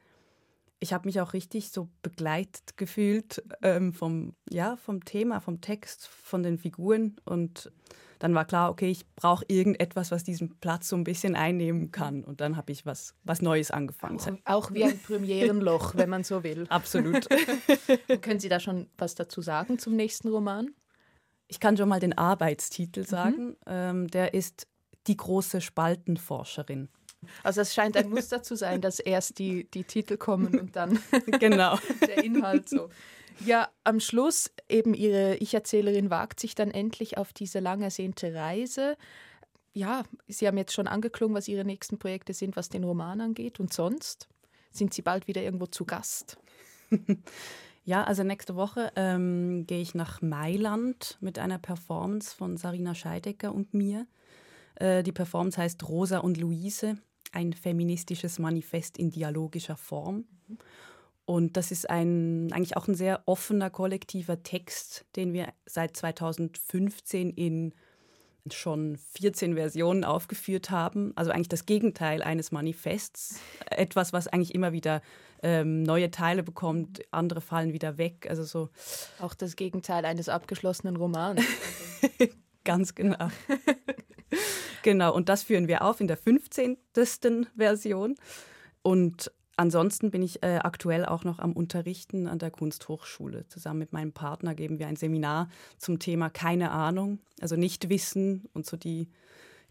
ich 0.79 0.93
habe 0.93 1.07
mich 1.07 1.21
auch 1.21 1.33
richtig 1.33 1.69
so 1.69 1.89
begleitet 2.01 2.77
gefühlt 2.77 3.43
ähm, 3.61 3.93
vom, 3.93 4.33
ja, 4.49 4.77
vom 4.77 5.05
Thema, 5.05 5.41
vom 5.41 5.61
Text, 5.61 6.07
von 6.07 6.41
den 6.41 6.57
Figuren 6.57 7.17
und 7.25 7.71
dann 8.19 8.35
war 8.35 8.45
klar, 8.45 8.69
okay, 8.69 8.91
ich 8.91 9.07
brauche 9.15 9.45
irgendetwas, 9.47 10.11
was 10.11 10.23
diesen 10.23 10.59
Platz 10.59 10.89
so 10.89 10.97
ein 10.97 11.05
bisschen 11.05 11.35
einnehmen 11.35 11.91
kann. 11.91 12.23
Und 12.23 12.41
dann 12.41 12.57
habe 12.57 12.71
ich 12.71 12.85
was, 12.85 13.15
was 13.23 13.41
Neues 13.41 13.71
angefangen. 13.71 14.19
Auch, 14.45 14.65
auch 14.67 14.73
wie 14.73 14.83
ein 14.83 14.99
Premierenloch, 14.99 15.93
wenn 15.97 16.09
man 16.09 16.23
so 16.23 16.43
will. 16.43 16.65
Absolut. 16.69 17.27
können 18.21 18.39
Sie 18.39 18.49
da 18.49 18.59
schon 18.59 18.89
was 18.97 19.15
dazu 19.15 19.41
sagen 19.41 19.79
zum 19.79 19.95
nächsten 19.95 20.27
Roman? 20.27 20.69
Ich 21.47 21.59
kann 21.59 21.77
schon 21.77 21.89
mal 21.89 21.99
den 21.99 22.17
Arbeitstitel 22.17 23.05
sagen. 23.05 23.47
Mhm. 23.47 23.55
Ähm, 23.65 24.07
der 24.09 24.33
ist 24.33 24.67
Die 25.07 25.17
große 25.17 25.61
Spaltenforscherin. 25.61 26.89
Also 27.43 27.61
es 27.61 27.73
scheint 27.73 27.97
ein 27.97 28.09
Muster 28.09 28.43
zu 28.43 28.55
sein, 28.55 28.81
dass 28.81 28.99
erst 28.99 29.39
die, 29.39 29.69
die 29.71 29.83
Titel 29.83 30.17
kommen 30.17 30.59
und 30.59 30.75
dann 30.75 30.99
genau. 31.39 31.77
der 32.01 32.23
Inhalt 32.23 32.69
so. 32.69 32.89
Ja, 33.45 33.69
am 33.83 33.99
Schluss 33.99 34.51
eben 34.67 34.93
ihre 34.93 35.35
Ich-Erzählerin 35.37 36.09
wagt 36.09 36.39
sich 36.39 36.55
dann 36.55 36.71
endlich 36.71 37.17
auf 37.17 37.33
diese 37.33 37.59
lang 37.59 37.81
ersehnte 37.81 38.33
Reise. 38.33 38.97
Ja, 39.73 40.03
Sie 40.27 40.47
haben 40.47 40.57
jetzt 40.57 40.73
schon 40.73 40.87
angeklungen, 40.87 41.35
was 41.35 41.47
Ihre 41.47 41.63
nächsten 41.63 41.99
Projekte 41.99 42.33
sind, 42.33 42.55
was 42.55 42.69
den 42.69 42.83
Roman 42.83 43.21
angeht. 43.21 43.59
Und 43.59 43.71
sonst? 43.73 44.27
Sind 44.71 44.93
Sie 44.93 45.01
bald 45.01 45.27
wieder 45.27 45.41
irgendwo 45.41 45.67
zu 45.67 45.85
Gast? 45.85 46.37
Ja, 47.85 48.03
also 48.03 48.21
nächste 48.21 48.55
Woche 48.55 48.91
ähm, 48.95 49.65
gehe 49.65 49.81
ich 49.81 49.95
nach 49.95 50.21
Mailand 50.21 51.17
mit 51.21 51.39
einer 51.39 51.57
Performance 51.57 52.35
von 52.35 52.55
Sarina 52.55 52.93
Scheidecker 52.93 53.51
und 53.51 53.73
mir. 53.73 54.05
Äh, 54.75 55.01
die 55.01 55.11
Performance 55.11 55.59
heißt 55.59 55.89
Rosa 55.89 56.19
und 56.19 56.37
Luise, 56.37 56.99
ein 57.31 57.51
feministisches 57.51 58.37
Manifest 58.37 58.99
in 58.99 59.09
dialogischer 59.09 59.75
Form. 59.75 60.25
Mhm. 60.47 60.57
Und 61.29 61.57
das 61.57 61.69
ist 61.69 61.87
ein, 61.87 62.51
eigentlich 62.53 62.75
auch 62.75 62.87
ein 62.87 62.95
sehr 62.95 63.21
offener, 63.27 63.69
kollektiver 63.69 64.41
Text, 64.41 65.05
den 65.15 65.31
wir 65.31 65.53
seit 65.67 65.95
2015 65.95 67.29
in 67.29 67.75
schon 68.51 68.97
14 69.13 69.53
Versionen 69.53 70.03
aufgeführt 70.05 70.71
haben. 70.71 71.13
Also 71.15 71.29
eigentlich 71.29 71.49
das 71.49 71.67
Gegenteil 71.67 72.23
eines 72.23 72.51
Manifests. 72.51 73.39
Etwas, 73.69 74.11
was 74.11 74.27
eigentlich 74.27 74.55
immer 74.55 74.71
wieder 74.71 75.03
ähm, 75.43 75.83
neue 75.83 76.09
Teile 76.09 76.41
bekommt, 76.41 77.03
andere 77.11 77.41
fallen 77.41 77.73
wieder 77.73 77.99
weg. 77.99 78.25
Also 78.27 78.43
so. 78.43 78.69
Auch 79.19 79.35
das 79.35 79.55
Gegenteil 79.55 80.05
eines 80.05 80.29
abgeschlossenen 80.29 80.95
Romans. 80.95 81.43
Ganz 82.63 82.95
genau. 82.95 83.29
genau, 84.81 85.13
und 85.13 85.29
das 85.29 85.43
führen 85.43 85.67
wir 85.67 85.83
auf 85.83 86.01
in 86.01 86.07
der 86.07 86.17
15. 86.17 86.79
Version. 87.55 88.15
Und 88.81 89.31
Ansonsten 89.59 90.09
bin 90.09 90.21
ich 90.21 90.41
äh, 90.41 90.59
aktuell 90.63 91.03
auch 91.03 91.25
noch 91.25 91.39
am 91.39 91.51
Unterrichten 91.51 92.27
an 92.27 92.39
der 92.39 92.49
Kunsthochschule. 92.49 93.45
Zusammen 93.49 93.79
mit 93.79 93.91
meinem 93.91 94.13
Partner 94.13 94.55
geben 94.55 94.79
wir 94.79 94.87
ein 94.87 94.95
Seminar 94.95 95.49
zum 95.77 95.99
Thema 95.99 96.29
keine 96.29 96.71
Ahnung, 96.71 97.19
also 97.41 97.57
nicht 97.57 97.89
wissen 97.89 98.47
und 98.53 98.65
so 98.65 98.77
die 98.77 99.09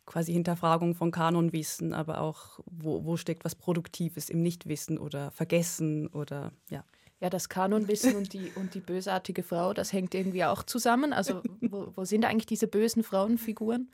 quasi 0.05 0.35
Hinterfragung 0.35 0.94
von 0.94 1.11
Kanonwissen, 1.11 1.94
aber 1.94 2.20
auch, 2.20 2.61
wo, 2.66 3.07
wo 3.07 3.16
steckt 3.16 3.46
was 3.46 3.55
Produktives 3.55 4.29
im 4.29 4.42
Nichtwissen 4.42 4.98
oder 4.98 5.31
Vergessen 5.31 6.09
oder 6.09 6.53
ja. 6.68 6.85
Ja, 7.20 7.31
das 7.31 7.48
Kanonwissen 7.48 8.14
und 8.14 8.35
die, 8.35 8.53
und 8.57 8.74
die 8.74 8.81
bösartige 8.81 9.42
Frau, 9.42 9.72
das 9.72 9.94
hängt 9.94 10.14
irgendwie 10.14 10.44
auch 10.44 10.64
zusammen. 10.64 11.14
Also, 11.14 11.40
wo, 11.62 11.92
wo 11.96 12.05
sind 12.05 12.27
eigentlich 12.27 12.44
diese 12.44 12.68
bösen 12.68 13.03
Frauenfiguren? 13.03 13.90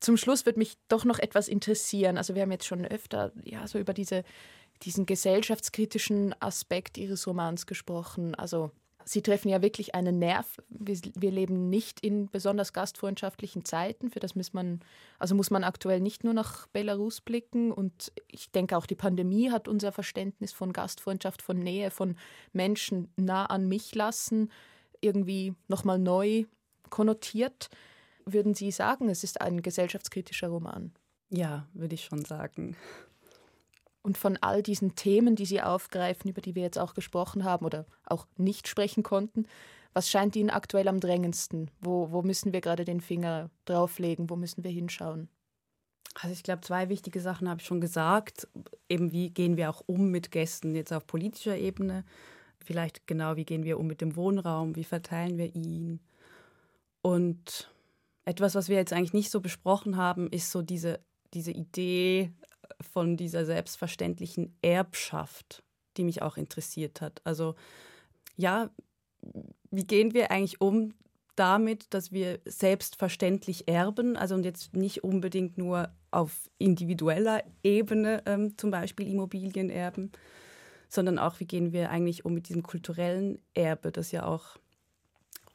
Zum 0.00 0.18
Schluss 0.18 0.44
wird 0.44 0.58
mich 0.58 0.76
doch 0.88 1.06
noch 1.06 1.18
etwas 1.18 1.48
interessieren. 1.48 2.18
Also, 2.18 2.34
wir 2.34 2.42
haben 2.42 2.52
jetzt 2.52 2.66
schon 2.66 2.84
öfter 2.84 3.32
ja, 3.42 3.66
so 3.66 3.78
über 3.78 3.94
diese, 3.94 4.22
diesen 4.82 5.06
gesellschaftskritischen 5.06 6.34
Aspekt 6.40 6.98
Ihres 6.98 7.26
Romans 7.26 7.66
gesprochen. 7.66 8.34
Also, 8.34 8.70
Sie 9.06 9.20
treffen 9.20 9.50
ja 9.50 9.60
wirklich 9.60 9.94
einen 9.94 10.18
Nerv. 10.18 10.62
Wir, 10.68 10.98
wir, 11.14 11.30
leben 11.30 11.68
nicht 11.68 12.00
in 12.00 12.30
besonders 12.30 12.72
gastfreundschaftlichen 12.72 13.64
Zeiten. 13.64 14.10
Für 14.10 14.20
das 14.20 14.34
muss 14.34 14.54
man, 14.54 14.80
also 15.18 15.34
muss 15.34 15.50
man 15.50 15.62
aktuell 15.62 16.00
nicht 16.00 16.24
nur 16.24 16.32
nach 16.32 16.66
Belarus 16.68 17.20
blicken. 17.20 17.70
Und 17.70 18.12
ich 18.28 18.50
denke 18.50 18.76
auch 18.76 18.86
die 18.86 18.94
Pandemie 18.94 19.50
hat 19.50 19.68
unser 19.68 19.92
Verständnis 19.92 20.52
von 20.52 20.72
Gastfreundschaft, 20.72 21.42
von 21.42 21.58
Nähe, 21.58 21.90
von 21.90 22.16
Menschen 22.54 23.12
nah 23.16 23.44
an 23.44 23.68
mich 23.68 23.94
lassen, 23.94 24.50
irgendwie 25.02 25.54
nochmal 25.68 25.98
neu 25.98 26.44
konnotiert. 26.88 27.68
Würden 28.24 28.54
Sie 28.54 28.70
sagen, 28.70 29.10
es 29.10 29.22
ist 29.22 29.40
ein 29.42 29.60
gesellschaftskritischer 29.60 30.48
Roman? 30.48 30.92
Ja, 31.28 31.66
würde 31.74 31.94
ich 31.94 32.04
schon 32.04 32.24
sagen. 32.24 32.74
Und 34.04 34.18
von 34.18 34.36
all 34.36 34.62
diesen 34.62 34.96
Themen, 34.96 35.34
die 35.34 35.46
Sie 35.46 35.62
aufgreifen, 35.62 36.30
über 36.30 36.42
die 36.42 36.54
wir 36.54 36.62
jetzt 36.62 36.78
auch 36.78 36.92
gesprochen 36.92 37.42
haben 37.42 37.64
oder 37.64 37.86
auch 38.04 38.26
nicht 38.36 38.68
sprechen 38.68 39.02
konnten, 39.02 39.46
was 39.94 40.10
scheint 40.10 40.36
Ihnen 40.36 40.50
aktuell 40.50 40.88
am 40.88 41.00
drängendsten? 41.00 41.70
Wo, 41.80 42.10
wo 42.10 42.20
müssen 42.20 42.52
wir 42.52 42.60
gerade 42.60 42.84
den 42.84 43.00
Finger 43.00 43.48
drauflegen? 43.64 44.28
Wo 44.28 44.36
müssen 44.36 44.62
wir 44.62 44.70
hinschauen? 44.70 45.28
Also 46.20 46.34
ich 46.34 46.42
glaube, 46.42 46.60
zwei 46.60 46.90
wichtige 46.90 47.20
Sachen 47.20 47.48
habe 47.48 47.60
ich 47.62 47.66
schon 47.66 47.80
gesagt. 47.80 48.46
Eben 48.90 49.10
wie 49.10 49.30
gehen 49.30 49.56
wir 49.56 49.70
auch 49.70 49.82
um 49.86 50.10
mit 50.10 50.30
Gästen 50.30 50.74
jetzt 50.74 50.92
auf 50.92 51.06
politischer 51.06 51.56
Ebene? 51.56 52.04
Vielleicht 52.58 53.06
genau, 53.06 53.36
wie 53.36 53.46
gehen 53.46 53.64
wir 53.64 53.80
um 53.80 53.86
mit 53.86 54.02
dem 54.02 54.16
Wohnraum? 54.16 54.76
Wie 54.76 54.84
verteilen 54.84 55.38
wir 55.38 55.54
ihn? 55.54 56.00
Und 57.00 57.70
etwas, 58.26 58.54
was 58.54 58.68
wir 58.68 58.76
jetzt 58.76 58.92
eigentlich 58.92 59.14
nicht 59.14 59.30
so 59.30 59.40
besprochen 59.40 59.96
haben, 59.96 60.28
ist 60.28 60.50
so 60.50 60.60
diese, 60.60 61.00
diese 61.32 61.52
Idee 61.52 62.32
von 62.80 63.16
dieser 63.16 63.44
selbstverständlichen 63.44 64.56
Erbschaft, 64.62 65.62
die 65.96 66.04
mich 66.04 66.22
auch 66.22 66.36
interessiert 66.36 67.00
hat. 67.00 67.20
Also 67.24 67.54
ja, 68.36 68.70
wie 69.70 69.84
gehen 69.84 70.14
wir 70.14 70.30
eigentlich 70.30 70.60
um 70.60 70.94
damit, 71.36 71.92
dass 71.92 72.12
wir 72.12 72.38
selbstverständlich 72.44 73.68
erben, 73.68 74.16
also 74.16 74.34
und 74.34 74.44
jetzt 74.44 74.74
nicht 74.74 75.02
unbedingt 75.02 75.58
nur 75.58 75.90
auf 76.10 76.48
individueller 76.58 77.42
Ebene 77.62 78.22
ähm, 78.26 78.56
zum 78.56 78.70
Beispiel 78.70 79.08
Immobilien 79.08 79.68
erben, 79.68 80.12
sondern 80.88 81.18
auch, 81.18 81.40
wie 81.40 81.46
gehen 81.46 81.72
wir 81.72 81.90
eigentlich 81.90 82.24
um 82.24 82.34
mit 82.34 82.48
diesem 82.48 82.62
kulturellen 82.62 83.40
Erbe, 83.52 83.90
das 83.90 84.12
ja 84.12 84.26
auch, 84.26 84.56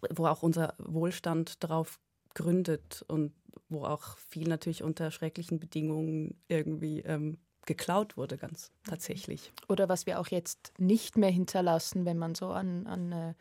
wo 0.10 0.26
auch 0.26 0.44
unser 0.44 0.74
Wohlstand 0.78 1.64
darauf 1.64 2.00
gründet 2.34 3.04
und 3.08 3.34
wo 3.70 3.84
auch 3.84 4.18
viel 4.18 4.48
natürlich 4.48 4.84
unter 4.84 5.12
schrecklichen 5.12 5.60
Bedingungen 5.60 6.40
irgendwie 6.48 7.02
ähm, 7.02 7.38
geklaut 7.66 8.18
wurde, 8.18 8.38
ganz 8.38 8.72
tatsächlich. 8.88 9.52
Oder 9.68 9.90
was 9.90 10.06
wir 10.06 10.20
auch 10.20 10.28
jetzt 10.28 10.74
nicht 10.80 11.18
mehr 11.18 11.30
hinterlassen, 11.30 12.06
wenn 12.06 12.18
man 12.18 12.34
so 12.36 12.48
an, 12.48 12.88
an 12.88 13.12
äh, 13.12 13.34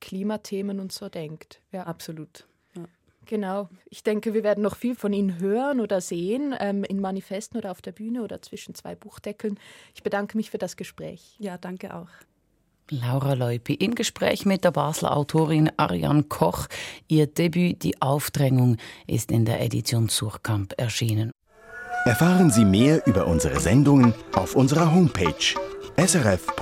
Klimathemen 0.00 0.78
und 0.78 0.92
so 0.92 1.08
denkt. 1.08 1.60
Ja, 1.72 1.84
absolut. 1.84 2.46
Ja. 2.76 2.84
Genau. 3.26 3.68
Ich 3.88 4.02
denke, 4.02 4.34
wir 4.34 4.44
werden 4.44 4.62
noch 4.62 4.76
viel 4.76 4.94
von 4.94 5.12
Ihnen 5.12 5.40
hören 5.40 5.80
oder 5.80 6.00
sehen, 6.00 6.54
ähm, 6.60 6.84
in 6.84 7.00
Manifesten 7.00 7.58
oder 7.58 7.70
auf 7.70 7.82
der 7.82 7.92
Bühne 7.92 8.22
oder 8.22 8.40
zwischen 8.40 8.74
zwei 8.74 8.94
Buchdeckeln. 8.94 9.58
Ich 9.94 10.02
bedanke 10.02 10.36
mich 10.36 10.50
für 10.50 10.58
das 10.58 10.76
Gespräch. 10.76 11.36
Ja, 11.38 11.58
danke 11.58 11.94
auch. 11.94 12.08
Laura 12.92 13.32
Leupi 13.32 13.72
im 13.74 13.94
Gespräch 13.94 14.44
mit 14.44 14.64
der 14.64 14.70
Basler 14.70 15.16
Autorin 15.16 15.70
Ariane 15.78 16.24
Koch. 16.24 16.66
Ihr 17.08 17.26
Debüt 17.26 17.82
Die 17.84 18.02
Aufdrängung 18.02 18.76
ist 19.06 19.30
in 19.30 19.46
der 19.46 19.62
Edition 19.62 20.10
Surkamp 20.10 20.74
erschienen. 20.76 21.30
Erfahren 22.04 22.50
Sie 22.50 22.66
mehr 22.66 23.06
über 23.06 23.26
unsere 23.26 23.60
Sendungen 23.60 24.12
auf 24.34 24.54
unserer 24.56 24.92
Homepage 24.94 25.54
srf.ch-kultur. 25.96 26.52